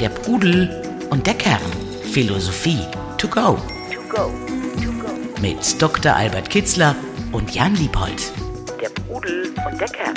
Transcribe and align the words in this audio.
Der 0.00 0.08
Pudel 0.08 0.82
und 1.10 1.26
der 1.26 1.34
Kern. 1.34 1.60
Philosophie 2.10 2.78
to 3.18 3.28
go. 3.28 3.58
Mit 5.42 5.82
Dr. 5.82 6.14
Albert 6.14 6.48
Kitzler 6.48 6.96
und 7.32 7.54
Jan 7.54 7.74
Liebold. 7.74 8.32
Der 8.80 8.88
Pudel 8.88 9.52
und 9.70 9.78
der 9.78 9.88
Kern. 9.88 10.14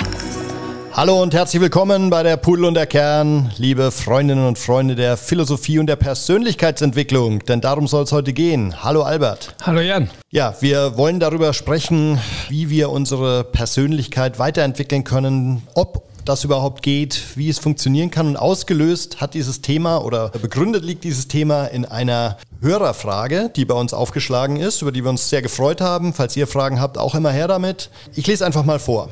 Hallo 0.94 1.22
und 1.22 1.34
herzlich 1.34 1.60
willkommen 1.60 2.08
bei 2.08 2.22
der 2.22 2.38
Pudel 2.38 2.64
und 2.64 2.72
der 2.72 2.86
Kern, 2.86 3.52
liebe 3.58 3.90
Freundinnen 3.90 4.48
und 4.48 4.58
Freunde 4.58 4.94
der 4.94 5.18
Philosophie 5.18 5.78
und 5.78 5.86
der 5.86 5.96
Persönlichkeitsentwicklung, 5.96 7.40
denn 7.40 7.60
darum 7.60 7.86
soll 7.88 8.04
es 8.04 8.12
heute 8.12 8.32
gehen. 8.32 8.82
Hallo 8.82 9.02
Albert. 9.02 9.54
Hallo 9.62 9.80
Jan. 9.80 10.08
Ja, 10.30 10.54
wir 10.60 10.96
wollen 10.96 11.20
darüber 11.20 11.52
sprechen, 11.52 12.18
wie 12.48 12.70
wir 12.70 12.88
unsere 12.88 13.44
Persönlichkeit 13.44 14.38
weiterentwickeln 14.38 15.04
können, 15.04 15.62
ob 15.74 16.06
das 16.28 16.44
überhaupt 16.44 16.82
geht, 16.82 17.36
wie 17.36 17.48
es 17.48 17.58
funktionieren 17.58 18.10
kann. 18.10 18.26
Und 18.26 18.36
ausgelöst 18.36 19.20
hat 19.20 19.34
dieses 19.34 19.62
Thema 19.62 20.04
oder 20.04 20.28
begründet 20.30 20.84
liegt 20.84 21.04
dieses 21.04 21.28
Thema 21.28 21.66
in 21.66 21.84
einer 21.84 22.36
Hörerfrage, 22.60 23.50
die 23.54 23.64
bei 23.64 23.74
uns 23.74 23.94
aufgeschlagen 23.94 24.56
ist, 24.56 24.82
über 24.82 24.92
die 24.92 25.02
wir 25.04 25.10
uns 25.10 25.30
sehr 25.30 25.42
gefreut 25.42 25.80
haben. 25.80 26.12
Falls 26.12 26.36
ihr 26.36 26.46
Fragen 26.46 26.80
habt, 26.80 26.98
auch 26.98 27.14
immer 27.14 27.30
her 27.30 27.48
damit. 27.48 27.90
Ich 28.14 28.26
lese 28.26 28.44
einfach 28.44 28.64
mal 28.64 28.78
vor. 28.78 29.08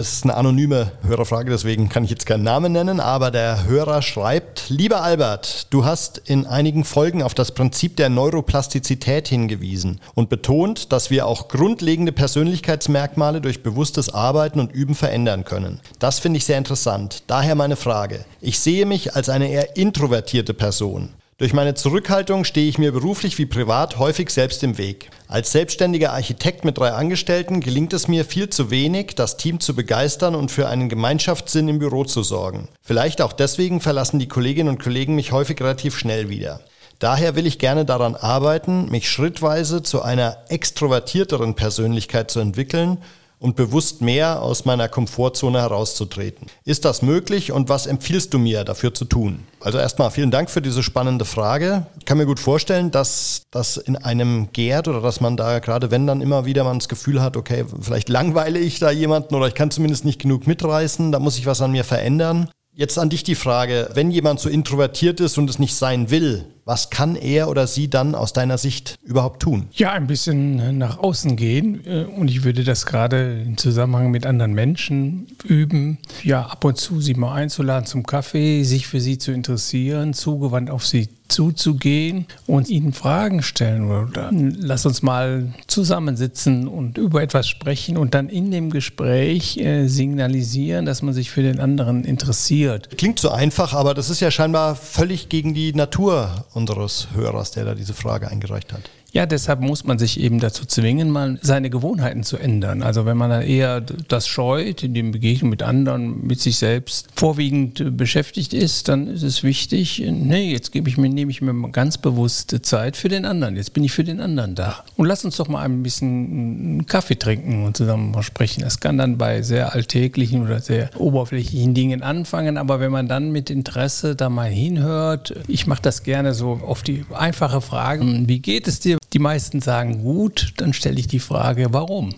Es 0.00 0.14
ist 0.14 0.24
eine 0.24 0.34
anonyme 0.34 0.92
Hörerfrage, 1.02 1.50
deswegen 1.50 1.90
kann 1.90 2.04
ich 2.04 2.10
jetzt 2.10 2.24
keinen 2.24 2.42
Namen 2.42 2.72
nennen, 2.72 3.00
aber 3.00 3.30
der 3.30 3.66
Hörer 3.66 4.00
schreibt, 4.00 4.70
lieber 4.70 5.02
Albert, 5.02 5.66
du 5.68 5.84
hast 5.84 6.16
in 6.16 6.46
einigen 6.46 6.84
Folgen 6.84 7.22
auf 7.22 7.34
das 7.34 7.52
Prinzip 7.52 7.98
der 7.98 8.08
Neuroplastizität 8.08 9.28
hingewiesen 9.28 10.00
und 10.14 10.30
betont, 10.30 10.90
dass 10.90 11.10
wir 11.10 11.26
auch 11.26 11.48
grundlegende 11.48 12.12
Persönlichkeitsmerkmale 12.12 13.42
durch 13.42 13.62
bewusstes 13.62 14.08
Arbeiten 14.14 14.58
und 14.58 14.72
Üben 14.72 14.94
verändern 14.94 15.44
können. 15.44 15.80
Das 15.98 16.18
finde 16.18 16.38
ich 16.38 16.46
sehr 16.46 16.56
interessant. 16.56 17.24
Daher 17.26 17.54
meine 17.54 17.76
Frage. 17.76 18.24
Ich 18.40 18.58
sehe 18.58 18.86
mich 18.86 19.14
als 19.14 19.28
eine 19.28 19.50
eher 19.50 19.76
introvertierte 19.76 20.54
Person. 20.54 21.10
Durch 21.40 21.54
meine 21.54 21.72
Zurückhaltung 21.72 22.44
stehe 22.44 22.68
ich 22.68 22.76
mir 22.76 22.92
beruflich 22.92 23.38
wie 23.38 23.46
privat 23.46 23.98
häufig 23.98 24.28
selbst 24.28 24.62
im 24.62 24.76
Weg. 24.76 25.08
Als 25.26 25.52
selbstständiger 25.52 26.12
Architekt 26.12 26.66
mit 26.66 26.76
drei 26.76 26.90
Angestellten 26.90 27.60
gelingt 27.60 27.94
es 27.94 28.08
mir 28.08 28.26
viel 28.26 28.50
zu 28.50 28.70
wenig, 28.70 29.14
das 29.14 29.38
Team 29.38 29.58
zu 29.58 29.74
begeistern 29.74 30.34
und 30.34 30.50
für 30.50 30.68
einen 30.68 30.90
Gemeinschaftssinn 30.90 31.66
im 31.68 31.78
Büro 31.78 32.04
zu 32.04 32.22
sorgen. 32.22 32.68
Vielleicht 32.82 33.22
auch 33.22 33.32
deswegen 33.32 33.80
verlassen 33.80 34.18
die 34.18 34.28
Kolleginnen 34.28 34.68
und 34.68 34.82
Kollegen 34.82 35.14
mich 35.14 35.32
häufig 35.32 35.58
relativ 35.62 35.96
schnell 35.96 36.28
wieder. 36.28 36.60
Daher 36.98 37.34
will 37.36 37.46
ich 37.46 37.58
gerne 37.58 37.86
daran 37.86 38.16
arbeiten, 38.16 38.90
mich 38.90 39.08
schrittweise 39.08 39.82
zu 39.82 40.02
einer 40.02 40.36
extrovertierteren 40.50 41.54
Persönlichkeit 41.54 42.30
zu 42.30 42.40
entwickeln 42.40 42.98
und 43.40 43.56
bewusst 43.56 44.02
mehr 44.02 44.42
aus 44.42 44.66
meiner 44.66 44.88
Komfortzone 44.88 45.60
herauszutreten. 45.60 46.46
Ist 46.64 46.84
das 46.84 47.00
möglich 47.00 47.52
und 47.52 47.70
was 47.70 47.86
empfiehlst 47.86 48.32
du 48.34 48.38
mir 48.38 48.64
dafür 48.64 48.92
zu 48.94 49.06
tun? 49.06 49.40
Also 49.60 49.78
erstmal 49.78 50.10
vielen 50.10 50.30
Dank 50.30 50.50
für 50.50 50.60
diese 50.60 50.82
spannende 50.82 51.24
Frage. 51.24 51.86
Ich 51.98 52.04
kann 52.04 52.18
mir 52.18 52.26
gut 52.26 52.38
vorstellen, 52.38 52.90
dass 52.90 53.42
das 53.50 53.78
in 53.78 53.96
einem 53.96 54.52
gärt 54.52 54.88
oder 54.88 55.00
dass 55.00 55.20
man 55.20 55.36
da 55.36 55.58
gerade 55.58 55.90
wenn 55.90 56.06
dann 56.06 56.20
immer 56.20 56.44
wieder 56.44 56.64
man 56.64 56.78
das 56.78 56.88
Gefühl 56.88 57.22
hat, 57.22 57.36
okay, 57.36 57.64
vielleicht 57.80 58.10
langweile 58.10 58.58
ich 58.58 58.78
da 58.78 58.90
jemanden 58.90 59.34
oder 59.34 59.48
ich 59.48 59.54
kann 59.54 59.70
zumindest 59.70 60.04
nicht 60.04 60.20
genug 60.20 60.46
mitreißen, 60.46 61.10
da 61.10 61.18
muss 61.18 61.38
ich 61.38 61.46
was 61.46 61.62
an 61.62 61.72
mir 61.72 61.84
verändern. 61.84 62.50
Jetzt 62.72 62.98
an 62.98 63.10
dich 63.10 63.24
die 63.24 63.34
Frage, 63.34 63.90
wenn 63.94 64.10
jemand 64.10 64.38
so 64.38 64.48
introvertiert 64.48 65.20
ist 65.20 65.38
und 65.38 65.50
es 65.50 65.58
nicht 65.58 65.74
sein 65.74 66.10
will, 66.10 66.44
was 66.70 66.88
kann 66.88 67.16
er 67.16 67.48
oder 67.48 67.66
sie 67.66 67.90
dann 67.90 68.14
aus 68.14 68.32
deiner 68.32 68.56
Sicht 68.56 69.00
überhaupt 69.02 69.42
tun? 69.42 69.66
Ja, 69.72 69.90
ein 69.90 70.06
bisschen 70.06 70.78
nach 70.78 70.98
außen 70.98 71.34
gehen. 71.34 71.84
Äh, 71.84 72.04
und 72.04 72.30
ich 72.30 72.44
würde 72.44 72.62
das 72.62 72.86
gerade 72.86 73.42
im 73.44 73.56
Zusammenhang 73.56 74.12
mit 74.12 74.24
anderen 74.24 74.52
Menschen 74.52 75.26
üben. 75.42 75.98
Ja, 76.22 76.46
ab 76.46 76.64
und 76.64 76.78
zu 76.78 77.00
sie 77.00 77.14
mal 77.14 77.34
einzuladen 77.34 77.86
zum 77.86 78.04
Kaffee, 78.04 78.62
sich 78.62 78.86
für 78.86 79.00
sie 79.00 79.18
zu 79.18 79.32
interessieren, 79.32 80.14
zugewandt 80.14 80.70
auf 80.70 80.86
sie 80.86 81.08
zuzugehen 81.30 82.26
und 82.46 82.68
ihnen 82.68 82.92
Fragen 82.92 83.42
stellen 83.42 83.90
oder 83.90 84.30
lass 84.32 84.84
uns 84.84 85.02
mal 85.02 85.54
zusammensitzen 85.66 86.68
und 86.68 86.98
über 86.98 87.22
etwas 87.22 87.48
sprechen 87.48 87.96
und 87.96 88.14
dann 88.14 88.28
in 88.28 88.50
dem 88.50 88.70
Gespräch 88.70 89.56
äh, 89.56 89.86
signalisieren, 89.86 90.86
dass 90.86 91.02
man 91.02 91.14
sich 91.14 91.30
für 91.30 91.42
den 91.42 91.60
anderen 91.60 92.04
interessiert. 92.04 92.90
Klingt 92.98 93.18
so 93.18 93.30
einfach, 93.30 93.72
aber 93.72 93.94
das 93.94 94.10
ist 94.10 94.20
ja 94.20 94.30
scheinbar 94.30 94.74
völlig 94.74 95.28
gegen 95.28 95.54
die 95.54 95.72
Natur 95.72 96.46
unseres 96.60 97.08
Hörers, 97.14 97.52
der 97.52 97.64
da 97.64 97.74
diese 97.74 97.94
Frage 97.94 98.28
eingereicht 98.28 98.72
hat. 98.72 98.90
Ja, 99.12 99.26
deshalb 99.26 99.60
muss 99.60 99.84
man 99.84 99.98
sich 99.98 100.20
eben 100.20 100.38
dazu 100.38 100.64
zwingen, 100.64 101.10
mal 101.10 101.38
seine 101.42 101.68
Gewohnheiten 101.68 102.22
zu 102.22 102.36
ändern. 102.36 102.82
Also 102.82 103.06
wenn 103.06 103.16
man 103.16 103.30
dann 103.30 103.42
eher 103.42 103.80
das 103.80 104.28
scheut, 104.28 104.84
in 104.84 104.94
den 104.94 105.10
Begegnungen 105.10 105.50
mit 105.50 105.62
anderen, 105.62 106.26
mit 106.26 106.40
sich 106.40 106.58
selbst 106.58 107.08
vorwiegend 107.16 107.96
beschäftigt 107.96 108.54
ist, 108.54 108.88
dann 108.88 109.08
ist 109.08 109.22
es 109.22 109.42
wichtig, 109.42 110.04
nee, 110.06 110.52
jetzt 110.52 110.70
gebe 110.70 110.88
ich 110.88 110.96
mir, 110.96 111.08
nehme 111.08 111.30
ich 111.30 111.42
mir 111.42 111.54
ganz 111.70 111.98
bewusste 111.98 112.62
Zeit 112.62 112.96
für 112.96 113.08
den 113.08 113.24
anderen. 113.24 113.56
Jetzt 113.56 113.72
bin 113.72 113.82
ich 113.82 113.92
für 113.92 114.04
den 114.04 114.20
anderen 114.20 114.54
da. 114.54 114.84
Und 114.96 115.06
lass 115.06 115.24
uns 115.24 115.36
doch 115.36 115.48
mal 115.48 115.62
ein 115.62 115.82
bisschen 115.82 116.86
Kaffee 116.86 117.18
trinken 117.18 117.64
und 117.64 117.76
zusammen 117.76 118.12
mal 118.12 118.22
sprechen. 118.22 118.62
Das 118.62 118.78
kann 118.78 118.96
dann 118.96 119.18
bei 119.18 119.42
sehr 119.42 119.74
alltäglichen 119.74 120.42
oder 120.42 120.60
sehr 120.60 120.90
oberflächlichen 120.96 121.74
Dingen 121.74 122.02
anfangen, 122.02 122.56
aber 122.56 122.78
wenn 122.78 122.92
man 122.92 123.08
dann 123.08 123.32
mit 123.32 123.50
Interesse 123.50 124.14
da 124.14 124.28
mal 124.28 124.50
hinhört, 124.50 125.34
ich 125.48 125.66
mache 125.66 125.82
das 125.82 126.04
gerne 126.04 126.32
so 126.32 126.60
auf 126.64 126.82
die 126.82 127.04
einfache 127.12 127.60
Frage, 127.60 128.04
wie 128.26 128.38
geht 128.38 128.68
es 128.68 128.78
dir? 128.78 128.99
Die 129.20 129.24
meisten 129.24 129.60
sagen 129.60 130.02
gut, 130.02 130.54
dann 130.56 130.72
stelle 130.72 130.98
ich 130.98 131.06
die 131.06 131.18
Frage, 131.18 131.74
warum? 131.74 132.14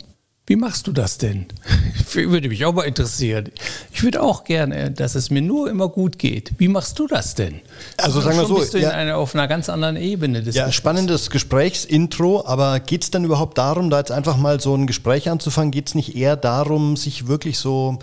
Wie 0.47 0.55
machst 0.55 0.87
du 0.87 0.93
das 0.93 1.19
denn? 1.19 1.47
würde 2.15 2.49
mich 2.49 2.65
auch 2.65 2.75
mal 2.75 2.85
interessieren. 2.85 3.51
Ich 3.93 4.05
würde 4.05 4.23
auch 4.23 4.45
gerne, 4.45 4.93
dass 4.93 5.17
es 5.17 5.29
mir 5.29 5.43
nur 5.43 5.69
immer 5.69 5.89
gut 5.89 6.21
geht. 6.21 6.53
Wie 6.59 6.69
machst 6.69 7.01
du 7.01 7.09
das 7.09 7.35
denn? 7.35 7.61
Also, 7.97 8.21
also 8.21 8.21
sagen 8.21 8.39
wir 8.39 8.47
so, 8.47 8.55
bist 8.55 8.75
du 8.75 8.79
ja, 8.79 8.91
einer, 8.91 9.17
auf 9.17 9.35
einer 9.35 9.49
ganz 9.49 9.69
anderen 9.69 9.97
Ebene. 9.97 10.45
Des 10.45 10.55
ja, 10.55 10.67
Gesprächs. 10.67 10.77
spannendes 10.77 11.31
Gesprächsintro, 11.31 12.47
aber 12.47 12.79
geht 12.79 13.03
es 13.03 13.11
dann 13.11 13.25
überhaupt 13.25 13.59
darum, 13.59 13.91
da 13.91 13.99
jetzt 13.99 14.13
einfach 14.13 14.37
mal 14.37 14.61
so 14.61 14.73
ein 14.77 14.87
Gespräch 14.87 15.29
anzufangen? 15.29 15.73
Geht 15.73 15.89
es 15.89 15.97
nicht 15.97 16.15
eher 16.15 16.37
darum, 16.37 16.97
sich 16.97 17.27
wirklich 17.27 17.59
so 17.59 17.99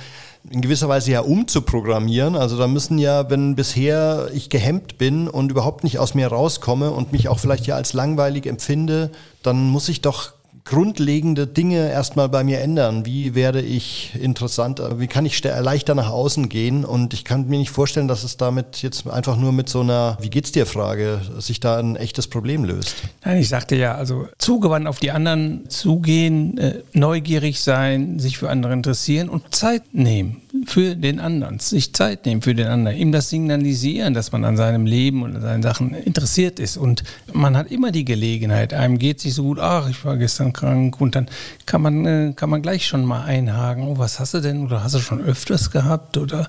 in 0.49 0.61
gewisser 0.61 0.89
Weise 0.89 1.11
ja 1.11 1.21
umzuprogrammieren. 1.21 2.35
Also 2.35 2.57
da 2.57 2.67
müssen 2.67 2.97
ja, 2.97 3.29
wenn 3.29 3.55
bisher 3.55 4.29
ich 4.33 4.49
gehemmt 4.49 4.97
bin 4.97 5.27
und 5.27 5.51
überhaupt 5.51 5.83
nicht 5.83 5.99
aus 5.99 6.13
mir 6.13 6.27
rauskomme 6.27 6.91
und 6.91 7.11
mich 7.11 7.27
auch 7.27 7.39
vielleicht 7.39 7.67
ja 7.67 7.75
als 7.75 7.93
langweilig 7.93 8.45
empfinde, 8.45 9.11
dann 9.43 9.69
muss 9.69 9.89
ich 9.89 10.01
doch 10.01 10.33
grundlegende 10.69 11.47
Dinge 11.47 11.89
erstmal 11.89 12.29
bei 12.29 12.43
mir 12.43 12.59
ändern. 12.59 13.03
Wie 13.03 13.33
werde 13.33 13.59
ich 13.59 14.13
interessanter? 14.21 14.99
Wie 14.99 15.07
kann 15.07 15.25
ich 15.25 15.43
leichter 15.43 15.95
nach 15.95 16.11
außen 16.11 16.47
gehen? 16.47 16.85
Und 16.85 17.15
ich 17.15 17.25
kann 17.25 17.47
mir 17.47 17.57
nicht 17.57 17.71
vorstellen, 17.71 18.07
dass 18.07 18.23
es 18.23 18.37
damit 18.37 18.83
jetzt 18.83 19.09
einfach 19.09 19.35
nur 19.35 19.51
mit 19.51 19.67
so 19.67 19.81
einer 19.81 20.17
Wie 20.21 20.29
geht's 20.29 20.51
dir 20.51 20.67
Frage 20.67 21.21
sich 21.39 21.59
da 21.59 21.79
ein 21.79 21.95
echtes 21.95 22.27
Problem 22.27 22.65
löst. 22.65 22.97
Nein, 23.25 23.39
ich 23.39 23.49
sagte 23.49 23.75
ja, 23.75 23.95
also 23.95 24.27
zugewandt 24.37 24.87
auf 24.87 24.99
die 24.99 25.09
anderen 25.09 25.67
zugehen, 25.69 26.59
äh, 26.59 26.83
neugierig 26.93 27.61
sein, 27.61 28.19
sich 28.19 28.37
für 28.37 28.51
andere 28.51 28.73
interessieren 28.73 29.27
und 29.27 29.55
Zeit 29.55 29.81
nehmen 29.93 30.43
für 30.69 30.95
den 30.95 31.19
anderen, 31.19 31.59
sich 31.59 31.93
Zeit 31.93 32.25
nehmen 32.25 32.41
für 32.41 32.53
den 32.53 32.67
anderen, 32.67 32.97
ihm 32.97 33.11
das 33.11 33.29
signalisieren, 33.29 34.13
dass 34.13 34.31
man 34.31 34.45
an 34.45 34.55
seinem 34.55 34.85
Leben 34.85 35.23
und 35.23 35.35
an 35.35 35.41
seinen 35.41 35.63
Sachen 35.63 35.93
interessiert 35.93 36.59
ist. 36.59 36.77
Und 36.77 37.03
man 37.33 37.57
hat 37.57 37.71
immer 37.71 37.91
die 37.91 38.05
Gelegenheit, 38.05 38.73
einem 38.73 38.99
geht 38.99 39.17
es 39.17 39.25
nicht 39.25 39.33
so 39.33 39.43
gut, 39.43 39.59
ach, 39.59 39.89
ich 39.89 40.05
war 40.05 40.17
gestern 40.17 40.53
krank 40.53 41.01
und 41.01 41.15
dann 41.15 41.27
kann 41.65 41.81
man, 41.81 42.05
äh, 42.05 42.33
kann 42.35 42.49
man 42.49 42.61
gleich 42.61 42.85
schon 42.85 43.03
mal 43.03 43.23
einhaken, 43.23 43.83
oh, 43.83 43.97
was 43.97 44.19
hast 44.19 44.33
du 44.33 44.41
denn 44.41 44.63
oder 44.63 44.83
hast 44.83 44.95
du 44.95 44.99
schon 44.99 45.21
öfters 45.21 45.71
gehabt 45.71 46.17
oder 46.17 46.47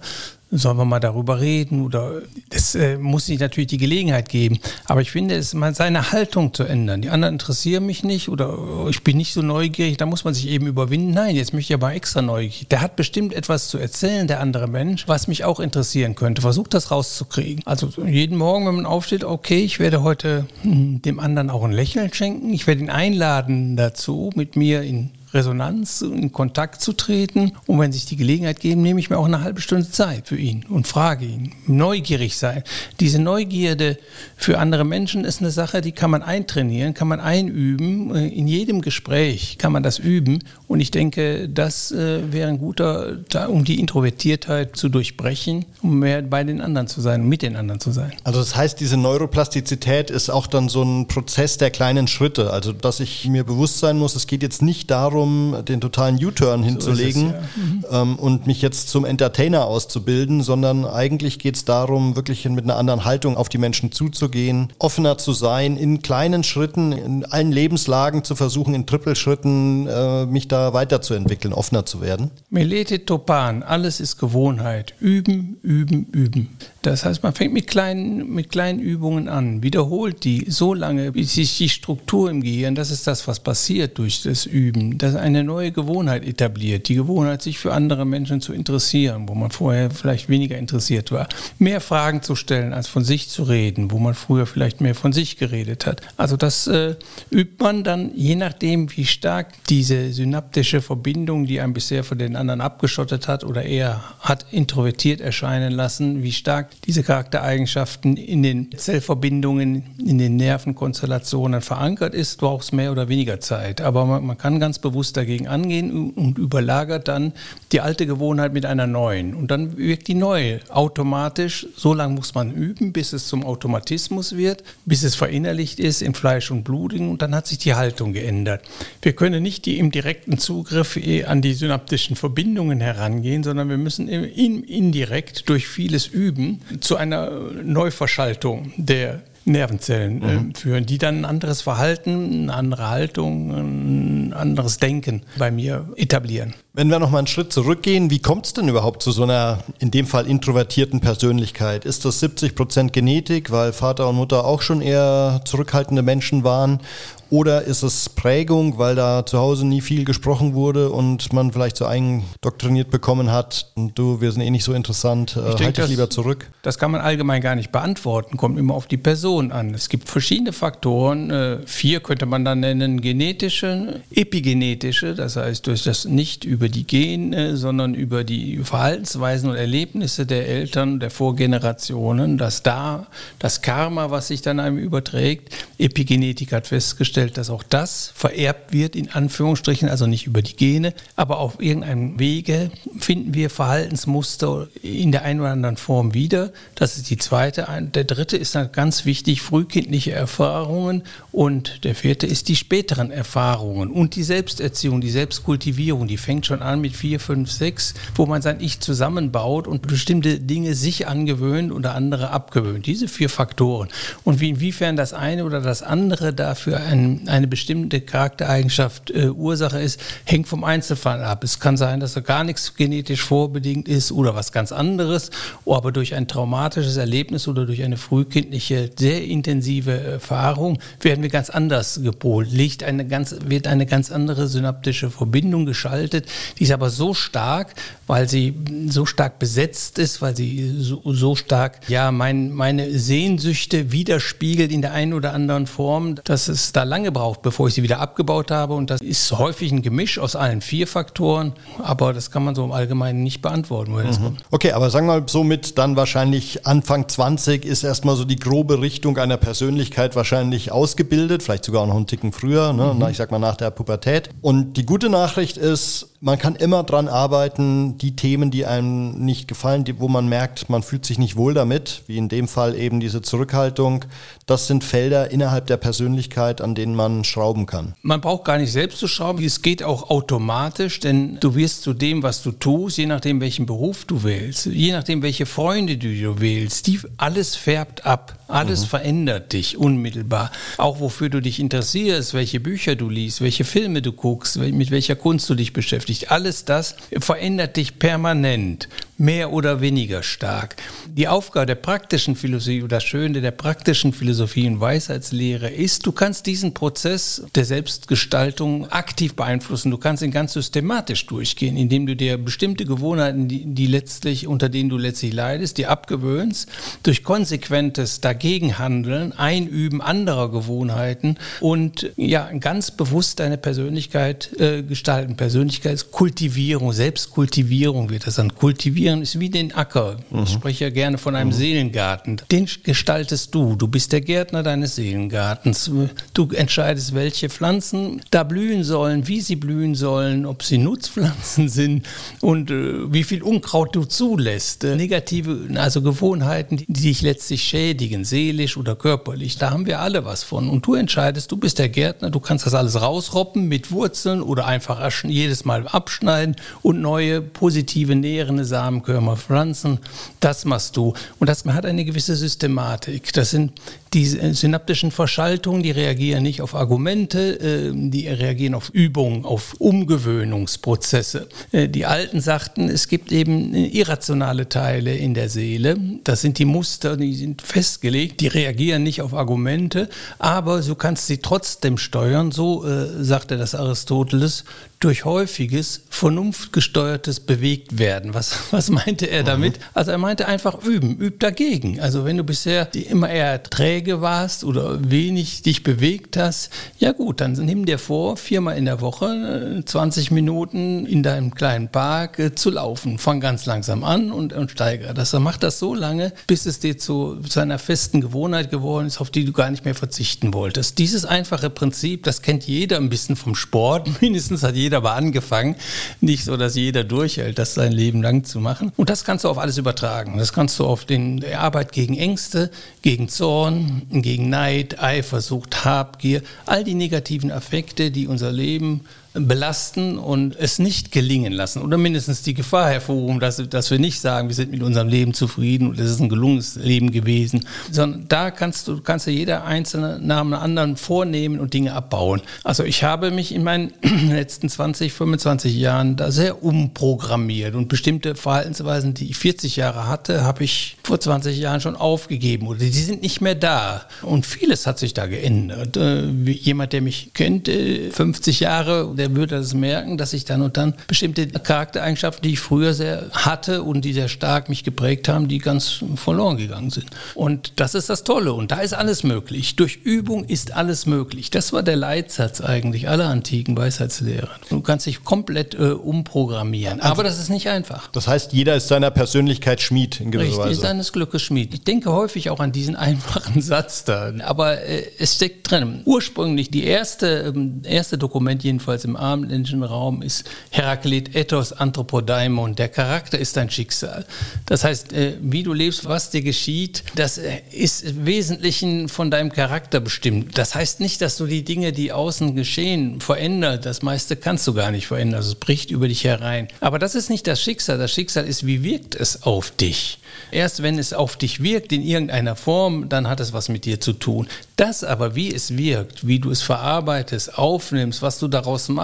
sollen 0.50 0.76
wir 0.76 0.84
mal 0.84 1.00
darüber 1.00 1.40
reden 1.40 1.84
oder 1.84 2.22
das 2.48 2.74
äh, 2.74 2.98
muss 2.98 3.26
sich 3.26 3.38
natürlich 3.38 3.68
die 3.68 3.78
Gelegenheit 3.78 4.28
geben. 4.28 4.58
Aber 4.84 5.00
ich 5.00 5.10
finde, 5.10 5.36
es 5.36 5.54
mal 5.54 5.74
seine 5.74 6.12
Haltung 6.12 6.52
zu 6.52 6.64
ändern. 6.64 7.02
Die 7.02 7.10
anderen 7.10 7.34
interessieren 7.34 7.86
mich 7.86 8.02
nicht 8.02 8.28
oder 8.28 8.58
ich 8.88 9.04
bin 9.04 9.16
nicht 9.16 9.32
so 9.32 9.42
neugierig, 9.42 9.96
da 9.96 10.06
muss 10.06 10.24
man 10.24 10.34
sich 10.34 10.48
eben 10.48 10.66
überwinden. 10.66 11.12
Nein, 11.12 11.36
jetzt 11.36 11.52
möchte 11.52 11.72
ich 11.72 11.74
aber 11.74 11.94
extra 11.94 12.22
neugierig. 12.22 12.66
Der 12.68 12.80
hat 12.80 12.96
bestimmt 12.96 13.32
etwas 13.32 13.68
zu 13.68 13.78
erzählen, 13.78 14.26
der 14.26 14.40
andere 14.40 14.66
Mensch, 14.66 15.06
was 15.06 15.28
mich 15.28 15.44
auch 15.44 15.60
interessieren 15.60 16.14
könnte. 16.16 16.42
Versucht 16.42 16.74
das 16.74 16.90
rauszukriegen. 16.90 17.62
Also 17.66 17.88
jeden 18.04 18.36
Morgen, 18.36 18.66
wenn 18.66 18.76
man 18.76 18.86
aufsteht, 18.86 19.24
okay, 19.24 19.62
ich 19.62 19.78
werde 19.78 20.02
heute 20.02 20.46
hm, 20.62 21.02
dem 21.02 21.20
anderen 21.20 21.50
auch 21.50 21.62
ein 21.62 21.72
Lächeln 21.72 22.12
schenken. 22.12 22.52
Ich 22.52 22.66
werde 22.66 22.80
ihn 22.80 22.90
einladen 22.90 23.76
dazu, 23.76 24.30
mit 24.34 24.56
mir 24.56 24.82
in 24.82 25.10
Resonanz, 25.32 26.02
in 26.02 26.32
Kontakt 26.32 26.80
zu 26.80 26.92
treten. 26.92 27.52
Und 27.66 27.78
wenn 27.78 27.92
sich 27.92 28.06
die 28.06 28.16
Gelegenheit 28.16 28.60
geben, 28.60 28.82
nehme 28.82 29.00
ich 29.00 29.10
mir 29.10 29.18
auch 29.18 29.26
eine 29.26 29.42
halbe 29.42 29.60
Stunde 29.60 29.90
Zeit 29.90 30.28
für 30.28 30.36
ihn 30.36 30.64
und 30.68 30.86
frage 30.86 31.24
ihn. 31.24 31.52
Neugierig 31.66 32.36
sein. 32.36 32.62
Diese 32.98 33.20
Neugierde 33.20 33.98
für 34.36 34.58
andere 34.58 34.84
Menschen 34.84 35.24
ist 35.24 35.40
eine 35.40 35.50
Sache, 35.50 35.80
die 35.80 35.92
kann 35.92 36.10
man 36.10 36.22
eintrainieren, 36.22 36.94
kann 36.94 37.08
man 37.08 37.20
einüben. 37.20 38.14
In 38.14 38.48
jedem 38.48 38.80
Gespräch 38.80 39.58
kann 39.58 39.72
man 39.72 39.82
das 39.82 39.98
üben. 39.98 40.40
Und 40.66 40.80
ich 40.80 40.90
denke, 40.90 41.48
das 41.48 41.92
äh, 41.92 42.32
wäre 42.32 42.48
ein 42.48 42.58
guter, 42.58 43.18
um 43.48 43.64
die 43.64 43.80
Introvertiertheit 43.80 44.76
zu 44.76 44.88
durchbrechen, 44.88 45.64
um 45.82 45.98
mehr 46.00 46.22
bei 46.22 46.44
den 46.44 46.60
anderen 46.60 46.88
zu 46.88 47.00
sein, 47.00 47.28
mit 47.28 47.42
den 47.42 47.56
anderen 47.56 47.80
zu 47.80 47.90
sein. 47.90 48.12
Also 48.24 48.40
das 48.40 48.56
heißt, 48.56 48.80
diese 48.80 48.96
Neuroplastizität 48.96 50.10
ist 50.10 50.30
auch 50.30 50.46
dann 50.46 50.68
so 50.68 50.82
ein 50.82 51.06
Prozess 51.06 51.58
der 51.58 51.70
kleinen 51.70 52.08
Schritte. 52.08 52.52
Also 52.52 52.72
dass 52.72 53.00
ich 53.00 53.28
mir 53.28 53.44
bewusst 53.44 53.78
sein 53.78 53.98
muss, 53.98 54.14
es 54.16 54.26
geht 54.26 54.42
jetzt 54.42 54.62
nicht 54.62 54.90
darum, 54.90 55.19
darum, 55.20 55.56
den 55.66 55.80
totalen 55.80 56.22
U-Turn 56.24 56.62
hinzulegen 56.62 57.26
es, 57.26 57.32
ja. 57.32 57.40
mhm. 57.56 57.84
ähm, 57.90 58.18
und 58.18 58.46
mich 58.46 58.62
jetzt 58.62 58.88
zum 58.88 59.04
Entertainer 59.04 59.64
auszubilden, 59.66 60.42
sondern 60.42 60.84
eigentlich 60.84 61.38
geht 61.38 61.56
es 61.56 61.64
darum, 61.64 62.16
wirklich 62.16 62.48
mit 62.48 62.64
einer 62.64 62.76
anderen 62.76 63.04
Haltung 63.04 63.36
auf 63.36 63.48
die 63.48 63.58
Menschen 63.58 63.92
zuzugehen, 63.92 64.72
offener 64.78 65.18
zu 65.18 65.32
sein, 65.32 65.76
in 65.76 66.02
kleinen 66.02 66.42
Schritten, 66.42 66.92
in 66.92 67.24
allen 67.24 67.52
Lebenslagen 67.52 68.24
zu 68.24 68.34
versuchen, 68.34 68.74
in 68.74 68.86
Trippelschritten 68.86 69.86
äh, 69.86 70.26
mich 70.26 70.48
da 70.48 70.72
weiterzuentwickeln, 70.72 71.52
offener 71.52 71.84
zu 71.86 72.00
werden. 72.00 72.30
Melete 72.48 73.04
Topan, 73.04 73.62
alles 73.62 74.00
ist 74.00 74.18
Gewohnheit. 74.18 74.94
Üben, 75.00 75.58
üben, 75.62 76.06
üben. 76.12 76.48
Das 76.82 77.04
heißt, 77.04 77.22
man 77.22 77.34
fängt 77.34 77.52
mit 77.52 77.66
kleinen, 77.66 78.32
mit 78.32 78.50
kleinen 78.50 78.78
Übungen 78.78 79.28
an, 79.28 79.62
wiederholt 79.62 80.24
die 80.24 80.46
so 80.48 80.72
lange, 80.72 81.12
bis 81.12 81.34
sich 81.34 81.58
die 81.58 81.68
Struktur 81.68 82.30
im 82.30 82.42
Gehirn, 82.42 82.74
das 82.74 82.90
ist 82.90 83.06
das, 83.06 83.28
was 83.28 83.40
passiert 83.40 83.98
durch 83.98 84.22
das 84.22 84.46
Üben, 84.46 84.96
dass 84.96 85.09
eine 85.16 85.44
neue 85.44 85.72
Gewohnheit 85.72 86.24
etabliert. 86.24 86.88
Die 86.88 86.94
Gewohnheit, 86.94 87.42
sich 87.42 87.58
für 87.58 87.72
andere 87.72 88.04
Menschen 88.04 88.40
zu 88.40 88.52
interessieren, 88.52 89.28
wo 89.28 89.34
man 89.34 89.50
vorher 89.50 89.90
vielleicht 89.90 90.28
weniger 90.28 90.58
interessiert 90.58 91.12
war. 91.12 91.28
Mehr 91.58 91.80
Fragen 91.80 92.22
zu 92.22 92.34
stellen, 92.34 92.72
als 92.72 92.88
von 92.88 93.04
sich 93.04 93.28
zu 93.28 93.44
reden, 93.44 93.90
wo 93.90 93.98
man 93.98 94.14
früher 94.14 94.46
vielleicht 94.46 94.80
mehr 94.80 94.94
von 94.94 95.12
sich 95.12 95.36
geredet 95.36 95.86
hat. 95.86 96.00
Also 96.16 96.36
das 96.36 96.66
äh, 96.66 96.96
übt 97.30 97.62
man 97.62 97.84
dann, 97.84 98.12
je 98.14 98.36
nachdem, 98.36 98.94
wie 98.96 99.04
stark 99.04 99.52
diese 99.68 100.12
synaptische 100.12 100.80
Verbindung, 100.80 101.46
die 101.46 101.60
einen 101.60 101.74
bisher 101.74 102.04
von 102.04 102.18
den 102.18 102.36
anderen 102.36 102.60
abgeschottet 102.60 103.28
hat 103.28 103.44
oder 103.44 103.62
eher 103.62 104.02
hat 104.20 104.46
introvertiert 104.50 105.20
erscheinen 105.20 105.72
lassen, 105.72 106.22
wie 106.22 106.32
stark 106.32 106.70
diese 106.86 107.02
Charaktereigenschaften 107.02 108.16
in 108.16 108.42
den 108.42 108.70
Zellverbindungen, 108.76 109.84
in 110.04 110.18
den 110.18 110.36
Nervenkonstellationen 110.36 111.60
verankert 111.60 112.14
ist, 112.14 112.38
braucht 112.38 112.64
es 112.64 112.72
mehr 112.72 112.92
oder 112.92 113.08
weniger 113.08 113.40
Zeit. 113.40 113.80
Aber 113.80 114.06
man, 114.06 114.24
man, 114.24 114.38
kann 114.38 114.60
ganz 114.60 114.78
bewusst 114.78 114.99
dagegen 115.00 115.48
angehen 115.48 116.10
und 116.10 116.38
überlagert 116.38 117.08
dann 117.08 117.32
die 117.72 117.80
alte 117.80 118.06
Gewohnheit 118.06 118.52
mit 118.52 118.66
einer 118.66 118.86
neuen. 118.86 119.34
Und 119.34 119.50
dann 119.50 119.76
wirkt 119.76 120.08
die 120.08 120.14
neue 120.14 120.60
automatisch. 120.68 121.66
So 121.76 121.94
lange 121.94 122.14
muss 122.14 122.34
man 122.34 122.52
üben, 122.52 122.92
bis 122.92 123.12
es 123.12 123.26
zum 123.26 123.44
Automatismus 123.44 124.36
wird, 124.36 124.62
bis 124.84 125.02
es 125.02 125.14
verinnerlicht 125.14 125.80
ist 125.80 126.02
in 126.02 126.14
Fleisch 126.14 126.50
und 126.50 126.64
Blut. 126.64 126.92
Und 126.92 127.22
dann 127.22 127.34
hat 127.34 127.46
sich 127.46 127.58
die 127.58 127.74
Haltung 127.74 128.12
geändert. 128.12 128.62
Wir 129.02 129.12
können 129.12 129.42
nicht 129.42 129.66
die 129.66 129.78
im 129.78 129.90
direkten 129.90 130.38
Zugriff 130.38 130.96
eh 130.96 131.24
an 131.24 131.42
die 131.42 131.54
synaptischen 131.54 132.16
Verbindungen 132.16 132.80
herangehen, 132.80 133.42
sondern 133.42 133.68
wir 133.68 133.78
müssen 133.78 134.08
indirekt 134.08 135.48
durch 135.48 135.66
vieles 135.68 136.06
Üben 136.06 136.60
zu 136.80 136.96
einer 136.96 137.30
Neuverschaltung 137.62 138.72
der 138.76 139.22
Nervenzellen 139.44 140.22
äh, 140.22 140.34
mhm. 140.34 140.54
führen, 140.54 140.86
die 140.86 140.98
dann 140.98 141.18
ein 141.18 141.24
anderes 141.24 141.62
Verhalten, 141.62 142.42
eine 142.42 142.54
andere 142.54 142.88
Haltung, 142.90 143.50
ein 143.50 144.32
anderes 144.32 144.78
Denken 144.78 145.22
bei 145.38 145.50
mir 145.50 145.88
etablieren. 145.96 146.54
Wenn 146.72 146.88
wir 146.88 146.98
noch 146.98 147.10
mal 147.10 147.18
einen 147.18 147.26
Schritt 147.26 147.52
zurückgehen, 147.52 148.10
wie 148.10 148.20
kommt 148.20 148.46
es 148.46 148.52
denn 148.52 148.68
überhaupt 148.68 149.02
zu 149.02 149.10
so 149.10 149.24
einer, 149.24 149.64
in 149.80 149.90
dem 149.90 150.06
Fall 150.06 150.26
introvertierten 150.26 151.00
Persönlichkeit? 151.00 151.84
Ist 151.84 152.04
das 152.04 152.20
70 152.20 152.54
Prozent 152.54 152.92
Genetik, 152.92 153.50
weil 153.50 153.72
Vater 153.72 154.08
und 154.08 154.16
Mutter 154.16 154.44
auch 154.44 154.62
schon 154.62 154.80
eher 154.80 155.40
zurückhaltende 155.44 156.02
Menschen 156.02 156.44
waren? 156.44 156.80
Oder 157.30 157.62
ist 157.62 157.84
es 157.84 158.08
Prägung, 158.08 158.76
weil 158.78 158.96
da 158.96 159.24
zu 159.24 159.38
Hause 159.38 159.64
nie 159.64 159.80
viel 159.80 160.04
gesprochen 160.04 160.54
wurde 160.54 160.90
und 160.90 161.32
man 161.32 161.52
vielleicht 161.52 161.76
so 161.76 161.86
eindoktriniert 161.86 162.90
bekommen 162.90 163.30
hat, 163.30 163.72
du, 163.76 164.20
wir 164.20 164.32
sind 164.32 164.42
eh 164.42 164.50
nicht 164.50 164.64
so 164.64 164.72
interessant, 164.72 165.36
äh, 165.36 165.54
ich 165.54 165.62
halte 165.62 165.82
dich 165.82 165.90
lieber 165.90 166.10
zurück? 166.10 166.50
Das 166.62 166.76
kann 166.76 166.90
man 166.90 167.00
allgemein 167.00 167.40
gar 167.40 167.54
nicht 167.54 167.70
beantworten, 167.70 168.36
kommt 168.36 168.58
immer 168.58 168.74
auf 168.74 168.88
die 168.88 168.96
Person 168.96 169.52
an. 169.52 169.72
Es 169.74 169.88
gibt 169.88 170.08
verschiedene 170.08 170.52
Faktoren, 170.52 171.30
äh, 171.30 171.58
vier 171.66 172.00
könnte 172.00 172.26
man 172.26 172.44
dann 172.44 172.60
nennen, 172.60 173.00
genetische, 173.00 174.00
epigenetische, 174.12 175.14
das 175.14 175.36
heißt 175.36 175.68
durch 175.68 175.84
das 175.84 176.06
nicht 176.06 176.44
über 176.44 176.68
die 176.68 176.84
Gene, 176.84 177.56
sondern 177.56 177.94
über 177.94 178.24
die 178.24 178.58
Verhaltensweisen 178.58 179.50
und 179.50 179.56
Erlebnisse 179.56 180.26
der 180.26 180.48
Eltern, 180.48 180.98
der 180.98 181.10
Vorgenerationen, 181.10 182.38
dass 182.38 182.64
da 182.64 183.06
das 183.38 183.62
Karma, 183.62 184.10
was 184.10 184.28
sich 184.28 184.42
dann 184.42 184.58
einem 184.58 184.78
überträgt, 184.78 185.54
Epigenetik 185.78 186.52
hat 186.52 186.66
festgestellt, 186.66 187.19
festgestellt, 187.20 187.36
dass 187.36 187.50
auch 187.50 187.62
das 187.62 188.12
vererbt 188.14 188.72
wird, 188.72 188.96
in 188.96 189.10
Anführungsstrichen, 189.10 189.88
also 189.88 190.06
nicht 190.06 190.26
über 190.26 190.42
die 190.42 190.56
Gene, 190.56 190.94
aber 191.16 191.38
auf 191.38 191.60
irgendeinem 191.60 192.18
Wege 192.18 192.70
finden 192.98 193.34
wir 193.34 193.50
Verhaltensmuster 193.50 194.68
in 194.82 195.12
der 195.12 195.22
einen 195.22 195.40
oder 195.40 195.50
anderen 195.50 195.76
Form 195.76 196.14
wieder. 196.14 196.50
Das 196.74 196.96
ist 196.96 197.10
die 197.10 197.18
zweite. 197.18 197.66
Der 197.94 198.04
dritte 198.04 198.36
ist 198.36 198.54
dann 198.54 198.72
ganz 198.72 199.04
wichtig, 199.04 199.42
frühkindliche 199.42 200.12
Erfahrungen 200.12 201.02
und 201.32 201.84
der 201.84 201.94
vierte 201.94 202.26
ist 202.26 202.48
die 202.48 202.56
späteren 202.56 203.10
Erfahrungen 203.10 203.90
und 203.90 204.16
die 204.16 204.22
Selbsterziehung, 204.22 205.00
die 205.00 205.10
Selbstkultivierung, 205.10 206.06
die 206.06 206.16
fängt 206.16 206.46
schon 206.46 206.62
an 206.62 206.80
mit 206.80 206.96
vier, 206.96 207.20
fünf, 207.20 207.50
sechs, 207.50 207.94
wo 208.14 208.26
man 208.26 208.42
sein 208.42 208.58
Ich 208.60 208.80
zusammenbaut 208.80 209.66
und 209.66 209.86
bestimmte 209.86 210.38
Dinge 210.38 210.74
sich 210.74 211.06
angewöhnt 211.06 211.72
oder 211.72 211.94
andere 211.94 212.30
abgewöhnt. 212.30 212.86
Diese 212.86 213.08
vier 213.08 213.28
Faktoren. 213.28 213.88
Und 214.24 214.40
wie 214.40 214.50
inwiefern 214.50 214.96
das 214.96 215.12
eine 215.12 215.44
oder 215.44 215.60
das 215.60 215.82
andere 215.82 216.32
dafür 216.32 216.80
ein 217.26 217.40
eine 217.40 217.48
bestimmte 217.48 218.02
Charaktereigenschaft 218.02 219.10
äh, 219.10 219.30
Ursache 219.30 219.80
ist, 219.80 219.98
hängt 220.24 220.46
vom 220.46 220.62
Einzelfall 220.62 221.24
ab. 221.24 221.42
Es 221.42 221.58
kann 221.58 221.78
sein, 221.78 221.98
dass 221.98 222.12
da 222.12 222.20
gar 222.20 222.44
nichts 222.44 222.74
genetisch 222.74 223.22
vorbedingt 223.22 223.88
ist 223.88 224.12
oder 224.12 224.34
was 224.34 224.52
ganz 224.52 224.72
anderes, 224.72 225.30
aber 225.64 225.90
durch 225.90 226.14
ein 226.14 226.28
traumatisches 226.28 226.98
Erlebnis 226.98 227.48
oder 227.48 227.64
durch 227.64 227.82
eine 227.82 227.96
frühkindliche, 227.96 228.90
sehr 228.94 229.24
intensive 229.24 229.98
Erfahrung 229.98 230.80
werden 231.00 231.22
wir 231.22 231.30
ganz 231.30 231.48
anders 231.48 232.00
gepolt. 232.02 232.52
Liegt 232.52 232.84
eine 232.84 233.06
ganz, 233.06 233.34
wird 233.46 233.66
eine 233.66 233.86
ganz 233.86 234.10
andere 234.10 234.46
synaptische 234.46 235.10
Verbindung 235.10 235.64
geschaltet, 235.64 236.26
die 236.58 236.64
ist 236.64 236.72
aber 236.72 236.90
so 236.90 237.14
stark, 237.14 237.74
weil 238.06 238.28
sie 238.28 238.54
so 238.88 239.06
stark 239.06 239.38
besetzt 239.38 239.98
ist, 239.98 240.20
weil 240.20 240.36
sie 240.36 240.74
so, 240.78 241.00
so 241.06 241.36
stark, 241.36 241.88
ja, 241.88 242.12
mein, 242.12 242.52
meine 242.52 242.98
Sehnsüchte 242.98 243.92
widerspiegelt 243.92 244.70
in 244.72 244.82
der 244.82 244.92
einen 244.92 245.14
oder 245.14 245.32
anderen 245.32 245.66
Form, 245.66 246.16
dass 246.24 246.48
es 246.48 246.72
da 246.72 246.82
lange 247.00 247.12
braucht, 247.12 247.40
bevor 247.40 247.68
ich 247.68 247.74
sie 247.74 247.82
wieder 247.82 247.98
abgebaut 248.00 248.50
habe. 248.50 248.74
Und 248.74 248.90
das 248.90 249.00
ist 249.00 249.32
häufig 249.32 249.72
ein 249.72 249.80
Gemisch 249.80 250.18
aus 250.18 250.36
allen 250.36 250.60
vier 250.60 250.86
Faktoren, 250.86 251.54
aber 251.82 252.12
das 252.12 252.30
kann 252.30 252.44
man 252.44 252.54
so 252.54 252.62
im 252.62 252.72
Allgemeinen 252.72 253.22
nicht 253.22 253.40
beantworten, 253.40 253.92
woher 253.92 254.04
mhm. 254.04 254.08
das 254.08 254.20
kommt. 254.20 254.42
Okay, 254.50 254.72
aber 254.72 254.90
sagen 254.90 255.06
wir 255.06 255.20
mal 255.20 255.28
so 255.28 255.42
mit 255.42 255.78
dann 255.78 255.96
wahrscheinlich 255.96 256.66
Anfang 256.66 257.08
20 257.08 257.64
ist 257.64 257.84
erstmal 257.84 258.16
so 258.16 258.24
die 258.24 258.36
grobe 258.36 258.82
Richtung 258.82 259.16
einer 259.16 259.38
Persönlichkeit 259.38 260.14
wahrscheinlich 260.14 260.72
ausgebildet, 260.72 261.42
vielleicht 261.42 261.64
sogar 261.64 261.82
auch 261.82 261.86
noch 261.86 261.96
einen 261.96 262.06
Ticken 262.06 262.32
früher, 262.32 262.72
ne? 262.72 262.94
Mhm. 262.94 263.08
ich 263.08 263.16
sag 263.16 263.30
mal 263.30 263.38
nach 263.38 263.56
der 263.56 263.70
Pubertät. 263.70 264.28
Und 264.42 264.74
die 264.74 264.84
gute 264.84 265.08
Nachricht 265.08 265.56
ist, 265.56 266.09
man 266.20 266.38
kann 266.38 266.54
immer 266.54 266.82
dran 266.82 267.08
arbeiten, 267.08 267.96
die 267.96 268.14
Themen, 268.14 268.50
die 268.50 268.66
einem 268.66 269.24
nicht 269.24 269.48
gefallen, 269.48 269.84
die, 269.84 269.98
wo 269.98 270.08
man 270.08 270.28
merkt, 270.28 270.68
man 270.68 270.82
fühlt 270.82 271.06
sich 271.06 271.18
nicht 271.18 271.36
wohl 271.36 271.54
damit, 271.54 272.02
wie 272.06 272.18
in 272.18 272.28
dem 272.28 272.46
Fall 272.46 272.76
eben 272.76 273.00
diese 273.00 273.22
Zurückhaltung, 273.22 274.04
das 274.46 274.66
sind 274.66 274.84
Felder 274.84 275.30
innerhalb 275.30 275.66
der 275.66 275.78
Persönlichkeit, 275.78 276.60
an 276.60 276.74
denen 276.74 276.94
man 276.94 277.24
schrauben 277.24 277.64
kann. 277.64 277.94
Man 278.02 278.20
braucht 278.20 278.44
gar 278.44 278.58
nicht 278.58 278.72
selbst 278.72 278.98
zu 278.98 279.08
schrauben, 279.08 279.42
es 279.42 279.62
geht 279.62 279.82
auch 279.82 280.10
automatisch, 280.10 281.00
denn 281.00 281.38
du 281.40 281.54
wirst 281.54 281.82
zu 281.82 281.94
dem, 281.94 282.22
was 282.22 282.42
du 282.42 282.52
tust, 282.52 282.98
je 282.98 283.06
nachdem, 283.06 283.40
welchen 283.40 283.64
Beruf 283.64 284.04
du 284.04 284.22
wählst, 284.22 284.66
je 284.66 284.92
nachdem, 284.92 285.22
welche 285.22 285.46
Freunde 285.46 285.96
du 285.96 286.40
wählst, 286.40 286.86
die, 286.86 287.00
alles 287.16 287.56
färbt 287.56 288.04
ab. 288.04 288.39
Alles 288.50 288.82
mhm. 288.82 288.86
verändert 288.86 289.52
dich 289.52 289.76
unmittelbar. 289.76 290.50
Auch 290.76 291.00
wofür 291.00 291.28
du 291.28 291.40
dich 291.40 291.60
interessierst, 291.60 292.34
welche 292.34 292.60
Bücher 292.60 292.96
du 292.96 293.08
liest, 293.08 293.40
welche 293.40 293.64
Filme 293.64 294.02
du 294.02 294.12
guckst, 294.12 294.58
mit 294.58 294.90
welcher 294.90 295.16
Kunst 295.16 295.48
du 295.48 295.54
dich 295.54 295.72
beschäftigst. 295.72 296.30
Alles 296.30 296.64
das 296.64 296.96
verändert 297.18 297.76
dich 297.76 297.98
permanent, 297.98 298.88
mehr 299.20 299.52
oder 299.52 299.80
weniger 299.80 300.22
stark. 300.22 300.76
Die 301.06 301.28
Aufgabe 301.28 301.66
der 301.66 301.74
praktischen 301.76 302.34
Philosophie 302.34 302.82
oder 302.82 302.96
das 302.96 303.04
Schöne 303.04 303.40
der 303.40 303.52
praktischen 303.52 304.12
Philosophie 304.12 304.66
und 304.66 304.80
Weisheitslehre 304.80 305.68
ist, 305.70 306.06
du 306.06 306.12
kannst 306.12 306.46
diesen 306.46 306.74
Prozess 306.74 307.42
der 307.54 307.64
Selbstgestaltung 307.64 308.90
aktiv 308.90 309.34
beeinflussen. 309.34 309.90
Du 309.90 309.98
kannst 309.98 310.22
ihn 310.22 310.32
ganz 310.32 310.54
systematisch 310.54 311.26
durchgehen, 311.26 311.76
indem 311.76 312.06
du 312.06 312.16
dir 312.16 312.36
bestimmte 312.36 312.84
Gewohnheiten, 312.84 313.46
die, 313.46 313.64
die 313.64 313.86
letztlich, 313.86 314.46
unter 314.46 314.68
denen 314.68 314.90
du 314.90 314.98
letztlich 314.98 315.32
leidest, 315.32 315.78
die 315.78 315.86
abgewöhnst, 315.86 316.68
durch 317.04 317.22
konsequentes 317.22 318.20
Dagegen 318.20 318.40
Dagegenhandeln, 318.40 319.32
Einüben 319.32 320.00
anderer 320.00 320.50
Gewohnheiten 320.50 321.36
und 321.60 322.10
ja, 322.16 322.50
ganz 322.58 322.90
bewusst 322.90 323.40
deine 323.40 323.58
Persönlichkeit 323.58 324.58
äh, 324.58 324.82
gestalten. 324.82 325.36
Persönlichkeitskultivierung, 325.36 326.92
Selbstkultivierung 326.92 328.10
wird 328.10 328.26
das 328.26 328.36
dann. 328.36 328.54
Kultivieren 328.54 329.09
Gehirn 329.10 329.22
ist 329.22 329.40
wie 329.40 329.50
den 329.50 329.74
Acker. 329.74 330.16
Mhm. 330.30 330.44
Ich 330.44 330.50
spreche 330.50 330.84
ja 330.84 330.90
gerne 330.90 331.18
von 331.18 331.34
einem 331.34 331.50
mhm. 331.50 331.54
Seelengarten. 331.54 332.40
Den 332.50 332.68
gestaltest 332.84 333.54
du. 333.54 333.74
Du 333.74 333.88
bist 333.88 334.12
der 334.12 334.20
Gärtner 334.20 334.62
deines 334.62 334.96
Seelengartens. 334.96 335.90
Du 336.32 336.48
entscheidest, 336.52 337.14
welche 337.14 337.48
Pflanzen 337.48 338.22
da 338.30 338.44
blühen 338.44 338.84
sollen, 338.84 339.26
wie 339.26 339.40
sie 339.40 339.56
blühen 339.56 339.94
sollen, 339.94 340.46
ob 340.46 340.62
sie 340.62 340.78
Nutzpflanzen 340.78 341.68
sind 341.80 342.06
und 342.40 342.70
äh, 342.70 343.12
wie 343.12 343.24
viel 343.24 343.42
Unkraut 343.42 343.96
du 343.96 344.04
zulässt. 344.04 344.84
Äh, 344.84 344.94
negative, 344.94 345.68
also 345.74 346.02
Gewohnheiten, 346.02 346.76
die, 346.76 346.86
die 346.86 347.02
dich 347.02 347.22
letztlich 347.22 347.64
schädigen, 347.64 348.24
seelisch 348.24 348.76
oder 348.76 348.94
körperlich. 348.94 349.58
Da 349.58 349.70
haben 349.70 349.86
wir 349.86 350.00
alle 350.00 350.24
was 350.24 350.44
von. 350.44 350.68
Und 350.68 350.86
du 350.86 350.94
entscheidest, 350.94 351.50
du 351.50 351.56
bist 351.56 351.78
der 351.78 351.88
Gärtner, 351.88 352.30
du 352.30 352.38
kannst 352.38 352.66
das 352.66 352.74
alles 352.74 353.00
rausroppen 353.00 353.66
mit 353.66 353.90
Wurzeln 353.90 354.40
oder 354.42 354.66
einfach 354.66 355.00
jedes 355.24 355.64
Mal 355.64 355.88
abschneiden 355.88 356.56
und 356.82 357.00
neue 357.00 357.40
positive 357.40 358.14
nährende 358.14 358.64
Samenkörner 359.00 359.36
pflanzen. 359.36 359.98
Das 360.40 360.64
machst 360.64 360.96
du. 360.96 361.14
Und 361.38 361.48
das 361.48 361.64
hat 361.64 361.86
eine 361.86 362.04
gewisse 362.04 362.36
Systematik. 362.36 363.32
Das 363.32 363.50
sind 363.50 363.72
die 364.12 364.26
synaptischen 364.26 365.12
Verschaltungen, 365.12 365.82
die 365.82 365.92
reagieren 365.92 366.42
nicht 366.42 366.62
auf 366.62 366.74
Argumente, 366.74 367.52
ähm, 367.62 368.10
die 368.10 368.26
reagieren 368.26 368.74
auf 368.74 368.90
Übungen, 368.90 369.44
auf 369.44 369.74
Umgewöhnungsprozesse. 369.78 371.46
Äh, 371.70 371.88
die 371.88 372.06
Alten 372.06 372.40
sagten, 372.40 372.88
es 372.88 373.06
gibt 373.08 373.30
eben 373.30 373.74
irrationale 373.74 374.68
Teile 374.68 375.14
in 375.14 375.34
der 375.34 375.48
Seele. 375.48 375.96
Das 376.24 376.40
sind 376.40 376.58
die 376.58 376.64
Muster, 376.64 377.16
die 377.16 377.34
sind 377.34 377.62
festgelegt, 377.62 378.40
die 378.40 378.48
reagieren 378.48 379.04
nicht 379.04 379.22
auf 379.22 379.32
Argumente, 379.32 380.08
aber 380.38 380.80
du 380.80 380.94
kannst 380.96 381.28
sie 381.28 381.38
trotzdem 381.38 381.96
steuern. 381.96 382.50
So 382.50 382.84
äh, 382.84 383.22
sagte 383.22 383.56
das 383.56 383.76
Aristoteles, 383.76 384.64
durch 385.00 385.24
häufiges, 385.24 386.02
vernunftgesteuertes 386.10 387.40
Bewegtwerden. 387.40 388.34
Was, 388.34 388.64
was 388.70 388.90
meinte 388.90 389.24
er 389.26 389.42
damit? 389.42 389.78
Mhm. 389.78 389.84
Also 389.94 390.10
er 390.10 390.18
meinte 390.18 390.46
einfach 390.46 390.82
üben, 390.84 391.18
üb 391.18 391.40
dagegen. 391.40 391.98
Also 392.00 392.26
wenn 392.26 392.36
du 392.36 392.44
bisher 392.44 392.94
immer 392.94 393.30
eher 393.30 393.62
träge 393.62 394.20
warst 394.20 394.62
oder 394.62 395.10
wenig 395.10 395.62
dich 395.62 395.82
bewegt 395.82 396.36
hast, 396.36 396.68
ja 396.98 397.12
gut, 397.12 397.40
dann 397.40 397.52
nimm 397.52 397.86
dir 397.86 397.98
vor, 397.98 398.36
viermal 398.36 398.76
in 398.76 398.84
der 398.84 399.00
Woche 399.00 399.82
20 399.84 400.30
äh, 400.30 400.34
Minuten 400.34 401.06
in 401.06 401.22
deinem 401.22 401.54
kleinen 401.54 401.88
Park 401.88 402.38
äh, 402.38 402.54
zu 402.54 402.68
laufen. 402.68 403.16
Fang 403.16 403.40
ganz 403.40 403.64
langsam 403.64 404.04
an 404.04 404.30
und, 404.30 404.52
und 404.52 404.70
steigere 404.70 405.14
das. 405.14 405.30
Dann 405.30 405.42
mach 405.42 405.56
das 405.56 405.78
so 405.78 405.94
lange, 405.94 406.34
bis 406.46 406.66
es 406.66 406.78
dir 406.78 406.98
zu, 406.98 407.40
zu 407.40 407.60
einer 407.60 407.78
festen 407.78 408.20
Gewohnheit 408.20 408.70
geworden 408.70 409.06
ist, 409.06 409.22
auf 409.22 409.30
die 409.30 409.46
du 409.46 409.52
gar 409.52 409.70
nicht 409.70 409.86
mehr 409.86 409.94
verzichten 409.94 410.52
wolltest. 410.52 410.98
Dieses 410.98 411.24
einfache 411.24 411.70
Prinzip, 411.70 412.24
das 412.24 412.42
kennt 412.42 412.66
jeder 412.66 412.98
ein 412.98 413.08
bisschen 413.08 413.36
vom 413.36 413.54
Sport. 413.54 414.10
Mindestens 414.20 414.62
hat 414.62 414.74
jeder 414.74 414.89
jeder 414.90 414.96
aber 414.98 415.14
angefangen. 415.14 415.76
Nicht 416.20 416.44
so, 416.44 416.56
dass 416.56 416.74
jeder 416.74 417.04
durchhält, 417.04 417.58
das 417.58 417.74
sein 417.74 417.92
Leben 417.92 418.22
lang 418.22 418.42
zu 418.42 418.58
machen. 418.58 418.90
Und 418.96 419.08
das 419.08 419.24
kannst 419.24 419.44
du 419.44 419.48
auf 419.48 419.58
alles 419.58 419.78
übertragen. 419.78 420.36
Das 420.36 420.52
kannst 420.52 420.78
du 420.80 420.84
auf 420.84 421.04
den, 421.04 421.44
Arbeit 421.54 421.92
gegen 421.92 422.16
Ängste, 422.18 422.70
gegen 423.02 423.28
Zorn, 423.28 424.02
gegen 424.10 424.50
Neid, 424.50 425.00
Eifersucht, 425.00 425.84
Habgier, 425.84 426.42
all 426.66 426.82
die 426.82 426.94
negativen 426.94 427.52
Affekte, 427.52 428.10
die 428.10 428.26
unser 428.26 428.50
Leben 428.50 429.02
belasten 429.32 430.18
und 430.18 430.56
es 430.58 430.80
nicht 430.80 431.12
gelingen 431.12 431.52
lassen 431.52 431.82
oder 431.82 431.96
mindestens 431.96 432.42
die 432.42 432.54
Gefahr 432.54 432.90
hervorrufen, 432.90 433.38
dass, 433.38 433.62
dass 433.68 433.90
wir 433.90 434.00
nicht 434.00 434.20
sagen, 434.20 434.48
wir 434.48 434.56
sind 434.56 434.72
mit 434.72 434.82
unserem 434.82 435.08
Leben 435.08 435.34
zufrieden 435.34 435.88
und 435.88 436.00
es 436.00 436.10
ist 436.10 436.20
ein 436.20 436.28
gelungenes 436.28 436.74
Leben 436.76 437.12
gewesen, 437.12 437.64
sondern 437.92 438.26
da 438.28 438.50
kannst 438.50 438.88
du, 438.88 439.00
kannst 439.00 439.28
du 439.28 439.30
jeder 439.30 439.64
einzelne 439.64 440.18
nach 440.20 440.40
anderen 440.60 440.96
vornehmen 440.96 441.60
und 441.60 441.74
Dinge 441.74 441.92
abbauen. 441.92 442.42
Also 442.64 442.82
ich 442.82 443.04
habe 443.04 443.30
mich 443.30 443.54
in 443.54 443.62
meinen 443.62 443.92
letzten 444.30 444.68
20, 444.68 445.12
25 445.12 445.76
Jahren 445.76 446.16
da 446.16 446.32
sehr 446.32 446.64
umprogrammiert 446.64 447.76
und 447.76 447.88
bestimmte 447.88 448.34
Verhaltensweisen, 448.34 449.14
die 449.14 449.30
ich 449.30 449.36
40 449.38 449.76
Jahre 449.76 450.08
hatte, 450.08 450.42
habe 450.42 450.64
ich 450.64 450.96
vor 451.04 451.20
20 451.20 451.56
Jahren 451.56 451.80
schon 451.80 451.94
aufgegeben 451.94 452.66
oder 452.66 452.80
die 452.80 452.90
sind 452.90 453.22
nicht 453.22 453.40
mehr 453.40 453.54
da 453.54 454.06
und 454.22 454.44
vieles 454.44 454.88
hat 454.88 454.98
sich 454.98 455.14
da 455.14 455.26
geändert. 455.26 455.96
Äh, 455.96 456.30
jemand, 456.50 456.92
der 456.92 457.00
mich 457.00 457.30
kennt, 457.32 457.68
50 457.68 458.60
Jahre 458.60 459.19
der 459.20 459.36
würde 459.36 459.56
das 459.56 459.74
merken, 459.74 460.16
dass 460.16 460.32
ich 460.32 460.46
dann 460.46 460.62
und 460.62 460.76
dann 460.78 460.94
bestimmte 461.06 461.46
Charaktereigenschaften, 461.46 462.42
die 462.42 462.54
ich 462.54 462.60
früher 462.60 462.94
sehr 462.94 463.26
hatte 463.32 463.82
und 463.82 464.02
die 464.04 464.14
sehr 464.14 464.28
stark 464.28 464.68
mich 464.70 464.82
geprägt 464.82 465.28
haben, 465.28 465.46
die 465.46 465.58
ganz 465.58 466.02
verloren 466.16 466.56
gegangen 466.56 466.90
sind. 466.90 467.06
Und 467.34 467.74
das 467.76 467.94
ist 467.94 468.08
das 468.08 468.24
Tolle. 468.24 468.54
Und 468.54 468.70
da 468.70 468.80
ist 468.80 468.94
alles 468.94 469.22
möglich. 469.22 469.76
Durch 469.76 469.96
Übung 469.96 470.44
ist 470.44 470.74
alles 470.74 471.04
möglich. 471.04 471.50
Das 471.50 471.72
war 471.74 471.82
der 471.82 471.96
Leitsatz 471.96 472.62
eigentlich 472.62 473.08
aller 473.08 473.28
antiken 473.28 473.76
Weisheitslehrer. 473.76 474.48
Du 474.70 474.80
kannst 474.80 475.04
dich 475.04 475.22
komplett 475.22 475.74
äh, 475.74 475.90
umprogrammieren. 475.92 477.00
Aber 477.00 477.22
das 477.22 477.38
ist 477.38 477.50
nicht 477.50 477.68
einfach. 477.68 478.08
Das 478.12 478.26
heißt, 478.26 478.54
jeder 478.54 478.76
ist 478.76 478.88
seiner 478.88 479.10
Persönlichkeit 479.10 479.82
Schmied 479.82 480.20
in 480.20 480.30
gewisser 480.30 480.48
Richtig, 480.48 480.64
Weise. 480.64 480.72
ist 480.72 480.80
seines 480.80 481.12
Glückes 481.12 481.42
Schmied. 481.42 481.74
Ich 481.74 481.84
denke 481.84 482.10
häufig 482.10 482.48
auch 482.48 482.60
an 482.60 482.72
diesen 482.72 482.96
einfachen 483.10 483.60
Satz 483.60 484.04
da. 484.04 484.32
Aber 484.46 484.80
äh, 484.82 485.04
es 485.18 485.34
steckt 485.34 485.70
drin. 485.70 486.00
Ursprünglich 486.06 486.70
die 486.70 486.84
erste, 486.84 487.52
ähm, 487.54 487.82
erste 487.84 488.16
Dokument 488.16 488.62
jedenfalls 488.62 489.04
im 489.04 489.09
im 489.10 489.16
abendländischen 489.16 489.82
Raum 489.82 490.22
ist 490.22 490.44
Heraklit 490.70 491.34
Ethos 491.34 491.72
Anthropodaimon. 491.72 492.76
Der 492.76 492.88
Charakter 492.88 493.38
ist 493.38 493.56
dein 493.56 493.70
Schicksal. 493.70 494.24
Das 494.66 494.84
heißt, 494.84 495.12
äh, 495.12 495.34
wie 495.40 495.62
du 495.62 495.72
lebst, 495.72 496.06
was 496.06 496.30
dir 496.30 496.42
geschieht, 496.42 497.02
das 497.16 497.38
äh, 497.38 497.60
ist 497.72 498.02
im 498.02 498.26
Wesentlichen 498.26 499.08
von 499.08 499.30
deinem 499.30 499.52
Charakter 499.52 500.00
bestimmt. 500.00 500.56
Das 500.56 500.74
heißt 500.74 501.00
nicht, 501.00 501.20
dass 501.20 501.36
du 501.36 501.46
die 501.46 501.64
Dinge, 501.64 501.92
die 501.92 502.12
außen 502.12 502.54
geschehen, 502.54 503.20
veränderst. 503.20 503.84
Das 503.84 504.02
meiste 504.02 504.36
kannst 504.36 504.66
du 504.66 504.74
gar 504.74 504.90
nicht 504.90 505.08
verändern. 505.08 505.38
Also 505.38 505.50
es 505.50 505.54
bricht 505.56 505.90
über 505.90 506.06
dich 506.06 506.24
herein. 506.24 506.68
Aber 506.80 506.98
das 506.98 507.14
ist 507.14 507.30
nicht 507.30 507.46
das 507.46 507.60
Schicksal. 507.60 507.98
Das 507.98 508.12
Schicksal 508.12 508.46
ist, 508.46 508.64
wie 508.64 508.84
wirkt 508.84 509.16
es 509.16 509.42
auf 509.42 509.72
dich? 509.72 510.18
Erst 510.52 510.82
wenn 510.82 510.98
es 510.98 511.12
auf 511.12 511.36
dich 511.36 511.62
wirkt 511.62 511.92
in 511.92 512.02
irgendeiner 512.02 512.56
Form, 512.56 513.08
dann 513.08 513.28
hat 513.28 513.40
es 513.40 513.52
was 513.52 513.68
mit 513.68 513.84
dir 513.84 514.00
zu 514.00 514.12
tun. 514.12 514.48
Das 514.76 515.04
aber, 515.04 515.34
wie 515.34 515.52
es 515.52 515.76
wirkt, 515.76 516.26
wie 516.26 516.38
du 516.38 516.50
es 516.50 516.62
verarbeitest, 516.62 517.58
aufnimmst, 517.58 518.22
was 518.22 518.38
du 518.38 518.48
daraus 518.48 518.88
machst, 518.88 518.99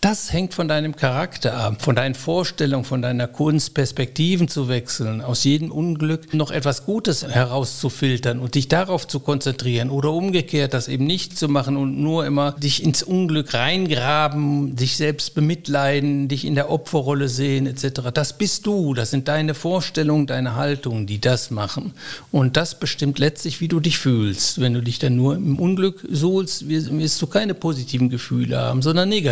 das 0.00 0.32
hängt 0.32 0.54
von 0.54 0.68
deinem 0.68 0.94
Charakter 0.94 1.54
ab, 1.56 1.82
von 1.82 1.96
deinen 1.96 2.14
Vorstellungen, 2.14 2.84
von 2.84 3.02
deiner 3.02 3.26
Kunst, 3.26 3.74
Perspektiven 3.74 4.46
zu 4.46 4.68
wechseln, 4.68 5.20
aus 5.20 5.42
jedem 5.42 5.72
Unglück 5.72 6.32
noch 6.32 6.52
etwas 6.52 6.84
Gutes 6.84 7.26
herauszufiltern 7.26 8.38
und 8.38 8.54
dich 8.54 8.68
darauf 8.68 9.08
zu 9.08 9.18
konzentrieren 9.18 9.90
oder 9.90 10.12
umgekehrt 10.12 10.72
das 10.72 10.86
eben 10.86 11.06
nicht 11.06 11.36
zu 11.36 11.48
machen 11.48 11.76
und 11.76 12.00
nur 12.00 12.24
immer 12.24 12.52
dich 12.52 12.84
ins 12.84 13.02
Unglück 13.02 13.54
reingraben, 13.54 14.76
dich 14.76 14.96
selbst 14.96 15.34
bemitleiden, 15.34 16.28
dich 16.28 16.44
in 16.44 16.54
der 16.54 16.70
Opferrolle 16.70 17.28
sehen 17.28 17.66
etc. 17.66 18.10
Das 18.14 18.38
bist 18.38 18.66
du, 18.66 18.94
das 18.94 19.10
sind 19.10 19.26
deine 19.26 19.54
Vorstellungen, 19.54 20.28
deine 20.28 20.54
Haltungen, 20.54 21.06
die 21.06 21.20
das 21.20 21.50
machen 21.50 21.92
und 22.30 22.56
das 22.56 22.78
bestimmt 22.78 23.18
letztlich, 23.18 23.60
wie 23.60 23.68
du 23.68 23.80
dich 23.80 23.98
fühlst, 23.98 24.60
wenn 24.60 24.74
du 24.74 24.80
dich 24.80 25.00
da 25.00 25.08
denn 25.08 25.16
nur 25.16 25.36
im 25.36 25.58
Unglück 25.58 26.06
suhlst, 26.10 26.68
wirst 26.68 27.22
du 27.22 27.26
keine 27.26 27.54
positiven 27.54 28.10
Gefühle 28.10 28.58
haben, 28.58 28.82
sondern 28.82 29.08
negative. 29.08 29.27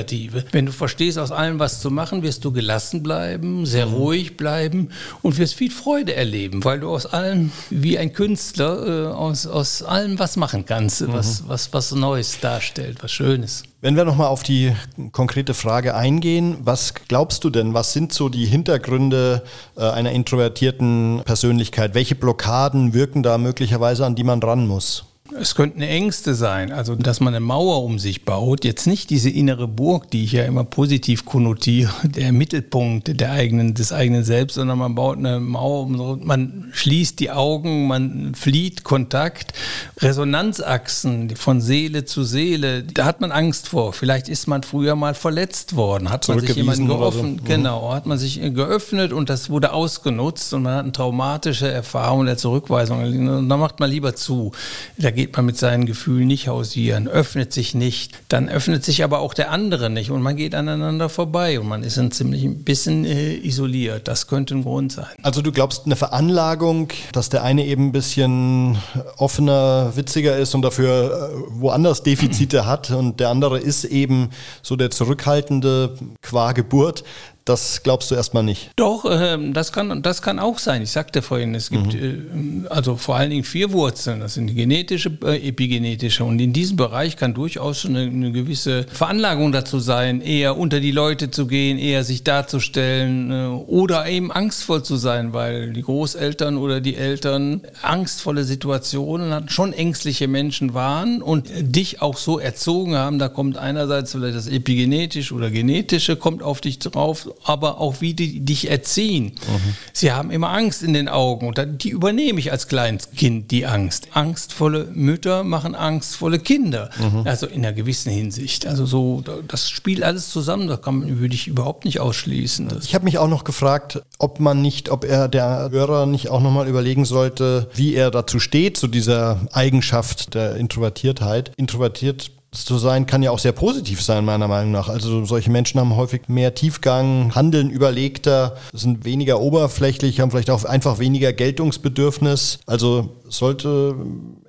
Wenn 0.53 0.67
du 0.67 0.73
verstehst, 0.73 1.19
aus 1.19 1.33
allem 1.33 1.59
was 1.59 1.81
zu 1.81 1.91
machen, 1.91 2.23
wirst 2.23 2.45
du 2.45 2.53
gelassen 2.53 3.03
bleiben, 3.03 3.67
sehr 3.67 3.87
mhm. 3.87 3.95
ruhig 3.95 4.37
bleiben 4.37 4.91
und 5.23 5.39
wirst 5.39 5.55
viel 5.55 5.71
Freude 5.71 6.15
erleben, 6.15 6.65
weil 6.65 6.81
du 6.81 6.89
aus 6.91 7.07
allem, 7.07 7.53
wie 7.71 7.99
ein 7.99 8.13
Künstler, 8.13 8.87
äh, 8.87 9.13
aus, 9.13 9.47
aus 9.47 9.83
allem 9.83 10.19
was 10.19 10.37
machen 10.37 10.65
kannst, 10.65 11.03
mhm. 11.03 11.13
was, 11.13 11.49
was, 11.49 11.73
was 11.73 11.93
Neues 11.93 12.41
darstellt, 12.41 13.03
was 13.03 13.13
Schönes. 13.13 13.63
Wenn 13.81 13.95
wir 13.95 14.05
nochmal 14.05 14.29
auf 14.29 14.43
die 14.43 14.75
konkrete 15.13 15.55
Frage 15.55 15.95
eingehen, 15.95 16.57
was 16.61 16.95
glaubst 16.95 17.45
du 17.45 17.51
denn, 17.51 17.75
was 17.75 17.93
sind 17.93 18.13
so 18.13 18.29
die 18.29 18.47
Hintergründe 18.47 19.45
äh, 19.77 19.83
einer 19.83 20.13
introvertierten 20.13 21.23
Persönlichkeit? 21.25 21.95
Welche 21.95 22.15
Blockaden 22.15 22.95
wirken 22.95 23.23
da 23.23 23.39
möglicherweise, 23.39 24.05
an 24.05 24.15
die 24.15 24.25
man 24.25 24.43
ran 24.43 24.67
muss? 24.67 25.05
Es 25.41 25.55
könnten 25.55 25.83
Ängste 25.83 26.35
sein, 26.35 26.73
also 26.73 26.95
dass 26.95 27.21
man 27.21 27.35
eine 27.35 27.45
Mauer 27.45 27.85
um 27.85 27.99
sich 27.99 28.25
baut. 28.25 28.65
Jetzt 28.65 28.87
nicht 28.87 29.11
diese 29.11 29.31
innere 29.31 29.69
Burg, 29.69 30.11
die 30.11 30.25
ich 30.25 30.33
ja 30.33 30.45
immer 30.45 30.65
positiv 30.65 31.25
konnotiere, 31.25 31.93
der 32.05 32.33
Mittelpunkt 32.33 33.21
der 33.21 33.33
eigenen, 33.33 33.75
des 33.75 33.93
eigenen 33.93 34.25
Selbst, 34.25 34.55
sondern 34.55 34.79
man 34.79 34.95
baut 34.95 35.19
eine 35.19 35.41
Mauer 35.41 35.83
um, 35.83 36.25
man 36.25 36.71
schließt 36.73 37.19
die 37.21 37.31
Augen, 37.31 37.87
man 37.87 38.35
flieht 38.35 38.85
Kontakt. 38.85 39.53
Resonanzachsen 39.99 41.35
von 41.37 41.61
Seele 41.61 42.05
zu 42.05 42.23
Seele, 42.23 42.83
da 42.83 43.05
hat 43.05 43.21
man 43.21 43.33
Angst 43.33 43.69
vor. 43.69 43.93
Vielleicht 43.93 44.29
ist 44.29 44.47
man 44.47 44.63
früher 44.63 44.95
mal 44.95 45.15
verletzt 45.15 45.77
worden, 45.77 46.11
hat 46.11 46.29
man 46.29 46.41
sich 46.41 46.55
jemanden 46.55 46.87
geöffnet, 46.87 47.39
so. 47.39 47.43
Mhm. 47.43 47.45
genau, 47.45 47.93
hat 47.93 48.07
man 48.07 48.19
sich 48.19 48.41
geöffnet 48.41 49.13
und 49.13 49.29
das 49.31 49.51
wurde 49.51 49.73
ausgenutzt 49.73 50.53
und 50.55 50.63
man 50.63 50.75
hat 50.75 50.83
eine 50.85 50.93
traumatische 50.93 51.69
Erfahrung 51.69 52.27
der 52.27 52.37
Zurückweisung. 52.37 53.49
Da 53.49 53.57
macht 53.57 53.81
man 53.81 53.91
lieber 53.91 54.15
zu. 54.15 54.53
Da 54.99 55.11
geht 55.17 55.37
man 55.37 55.47
mit 55.47 55.57
seinen 55.57 55.87
Gefühlen 55.87 56.29
nicht 56.29 56.47
hausieren, 56.47 57.09
öffnet 57.09 57.53
sich 57.53 57.75
nicht. 57.75 58.13
Dann 58.29 58.49
öffnet 58.49 58.85
sich 58.85 59.03
aber 59.03 59.19
auch 59.19 59.35
der 59.35 59.51
andere 59.51 59.91
nicht 59.91 60.11
und 60.13 60.23
man 60.23 60.37
geht 60.37 60.55
aneinander 60.55 61.09
vorbei 61.09 61.59
und 61.59 61.67
man 61.67 61.83
ist 61.83 61.99
ein 61.99 62.13
ziemlich 62.13 62.45
ein 62.45 62.63
bisschen 62.63 63.05
äh, 63.05 63.35
isoliert. 63.35 64.07
Das 64.07 64.29
könnte 64.29 64.55
ein 64.55 64.63
Grund 64.63 64.93
sein. 64.93 65.07
Also 65.23 65.43
du 65.43 65.51
glaubst 65.51 65.87
eine 65.87 65.97
Veranlagung, 65.97 66.93
dass 67.13 67.29
der 67.29 67.43
eine 67.43 67.67
eben 67.67 67.89
ein 67.89 67.93
bisschen 67.93 68.79
offener, 69.17 69.97
witziger 69.97 70.37
ist 70.37 70.55
und 70.55 70.63
dafür 70.63 71.33
äh, 71.33 71.61
woanders 71.61 72.05
Defizite 72.05 72.67
hat 72.67 72.91
und 72.91 73.19
der 73.19 73.31
andere 73.31 73.59
ist 73.59 73.85
eben 73.85 74.31
so 74.63 74.77
der 74.77 74.91
zurückhaltende 74.91 75.97
qua 76.23 76.53
Geburt 76.53 77.03
Das 77.47 77.85
glaubst 77.85 78.11
du 78.11 78.17
erstmal 78.17 78.43
nicht. 78.43 78.73
Doch, 78.75 79.05
äh, 79.05 79.39
das, 79.53 79.73
kann, 79.73 80.03
das 80.03 80.21
kann 80.21 80.41
auch 80.41 80.59
sein. 80.59 80.83
Ich 80.83 80.91
sagte 80.91 81.23
vorhin, 81.23 81.55
es 81.55 81.71
gibt 81.71 81.95
mhm. 81.95 82.65
äh, 82.65 82.69
also 82.69 82.97
vor 82.97 83.15
allen 83.15 83.31
Dingen 83.31 83.45
vier 83.45 83.71
Wurzeln. 83.71 84.19
Das 84.19 84.35
sind 84.35 84.53
genetische, 84.57 85.17
äh, 85.25 85.49
epigenetische. 85.49 86.25
Und 86.25 86.41
in 86.41 86.53
diesem 86.53 86.77
Bereich 86.77 87.17
kann 87.17 87.35
durchaus 87.35 87.87
eine, 87.87 88.01
eine, 88.01 88.33
gewisse 88.33 88.85
Veranlagung 88.91 89.53
dazu 89.53 89.79
sein, 89.79 90.23
eher 90.23 90.59
unter 90.59 90.81
die 90.81 90.91
Leute 90.91 91.31
zu 91.31 91.47
gehen, 91.47 91.79
eher 91.79 92.03
sich 92.03 92.25
darzustellen 92.25 93.31
äh, 93.31 93.47
oder 93.47 94.09
eben 94.09 94.33
angstvoll 94.33 94.83
zu 94.83 94.97
sein, 94.97 95.33
weil 95.33 95.73
die 95.73 95.83
Großeltern 95.83 96.57
oder 96.57 96.81
die 96.81 96.97
Eltern 96.97 97.61
angstvolle 97.81 98.43
Situationen 98.43 99.33
hatten, 99.33 99.51
schon 99.51 99.73
ängstliche 99.73 100.27
Menschen 100.27 100.75
waren 100.75 101.23
und 101.23 101.49
dich 101.61 102.03
auch 102.03 102.17
so 102.17 102.41
erzogen 102.41 102.97
haben. 102.97 103.21
Da 103.21 103.29
kommt 103.29 103.57
einerseits 103.57 104.11
vielleicht 104.11 104.37
das 104.37 104.49
epigenetische 104.49 105.33
oder 105.33 105.53
genetische, 105.53 106.17
kommt 106.17 106.43
auf 106.43 106.61
dich 106.61 106.81
drauf, 106.81 107.29
aber 107.45 107.81
auch 107.81 108.01
wie 108.01 108.15
die 108.15 108.41
dich 108.41 108.71
erziehen. 108.71 109.27
Mhm. 109.27 109.77
Sie 109.93 110.13
haben 110.13 110.31
immer 110.31 110.51
Angst 110.51 110.83
in 110.83 110.93
den 110.93 111.09
Augen 111.09 111.47
und 111.49 111.61
die 111.83 111.91
übernehme 111.91 112.39
ich 112.39 112.53
als 112.53 112.69
kleines 112.69 113.11
Kind, 113.13 113.51
die 113.51 113.67
Angst. 113.67 114.09
Angstvolle 114.13 114.89
Mütter 114.93 115.45
machen 115.45 115.75
angstvolle 115.75 116.39
Kinder. 116.39 116.91
Mhm. 116.99 117.23
Also 117.25 117.47
in 117.47 117.65
einer 117.65 117.73
gewissen 117.73 118.13
Hinsicht. 118.13 118.67
Also 118.67 118.87
so, 118.87 119.23
das 119.49 119.71
spielt 119.71 120.03
alles 120.03 120.31
zusammen, 120.31 120.69
das 120.69 120.83
kann, 120.83 121.21
würde 121.21 121.35
ich 121.35 121.49
überhaupt 121.49 121.85
nicht 121.85 122.01
ausschließen. 122.01 122.69
Ich 122.83 122.95
habe 122.95 123.05
mich 123.05 123.19
auch 123.19 123.29
noch 123.29 123.45
gefragt, 123.45 124.03
ob 124.19 124.41
man 124.41 124.63
nicht, 124.63 124.91
ob 124.91 125.05
er 125.05 125.29
der 125.29 125.71
Hörer 125.71 126.07
nicht 126.07 126.29
auch 126.29 126.41
nochmal 126.41 126.69
überlegen 126.69 127.05
sollte, 127.05 127.69
wie 127.75 127.95
er 127.95 128.11
dazu 128.11 128.41
steht, 128.41 128.77
zu 128.77 128.87
dieser 128.87 129.41
Eigenschaft 129.53 130.35
der 130.35 130.57
Introvertiertheit. 130.57 131.53
Introvertiert 131.57 132.31
zu 132.65 132.79
sein 132.79 133.07
kann 133.07 133.23
ja 133.23 133.31
auch 133.31 133.39
sehr 133.39 133.53
positiv 133.53 134.03
sein, 134.03 134.25
meiner 134.25 134.49
Meinung 134.49 134.73
nach. 134.73 134.89
Also 134.89 135.25
solche 135.25 135.51
Menschen 135.51 135.81
haben 135.81 135.97
häufig 135.97 136.29
mehr 136.29 136.55
Tiefgang, 136.55 137.35
handeln 137.35 137.71
überlegter, 137.71 138.57
sind 138.73 139.05
weniger 139.05 139.41
oberflächlich, 139.41 140.21
haben 140.21 140.31
vielleicht 140.31 140.51
auch 140.51 140.65
einfach 140.65 140.99
weniger 140.99 141.33
Geltungsbedürfnis. 141.33 142.59
Also 142.67 143.11
sollte 143.29 143.97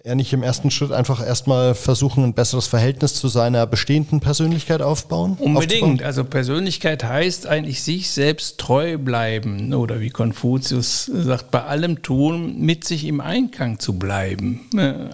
er 0.08 0.16
nicht 0.16 0.32
im 0.34 0.42
ersten 0.42 0.72
Schritt 0.72 0.92
einfach 0.92 1.26
erstmal 1.26 1.76
versuchen, 1.76 2.24
ein 2.24 2.34
besseres 2.34 2.66
Verhältnis 2.66 3.14
zu 3.16 3.28
seiner 3.28 3.68
bestehenden 3.68 4.22
Persönlichkeit 4.22 4.82
aufbauen? 4.82 5.38
Unbedingt. 5.40 5.84
Aufzubauen? 5.84 6.02
Also 6.04 6.24
Persönlichkeit 6.24 7.04
heißt 7.04 7.46
eigentlich 7.46 7.84
sich 7.84 8.10
selbst 8.10 8.58
treu 8.58 8.98
bleiben 8.98 9.74
oder 9.74 10.00
wie 10.00 10.10
Konfuzius 10.10 11.06
sagt, 11.06 11.52
bei 11.52 11.64
allem 11.64 12.02
tun, 12.02 12.60
mit 12.60 12.86
sich 12.86 13.06
im 13.06 13.20
Einklang 13.20 13.80
zu 13.80 14.00
bleiben. 14.00 14.62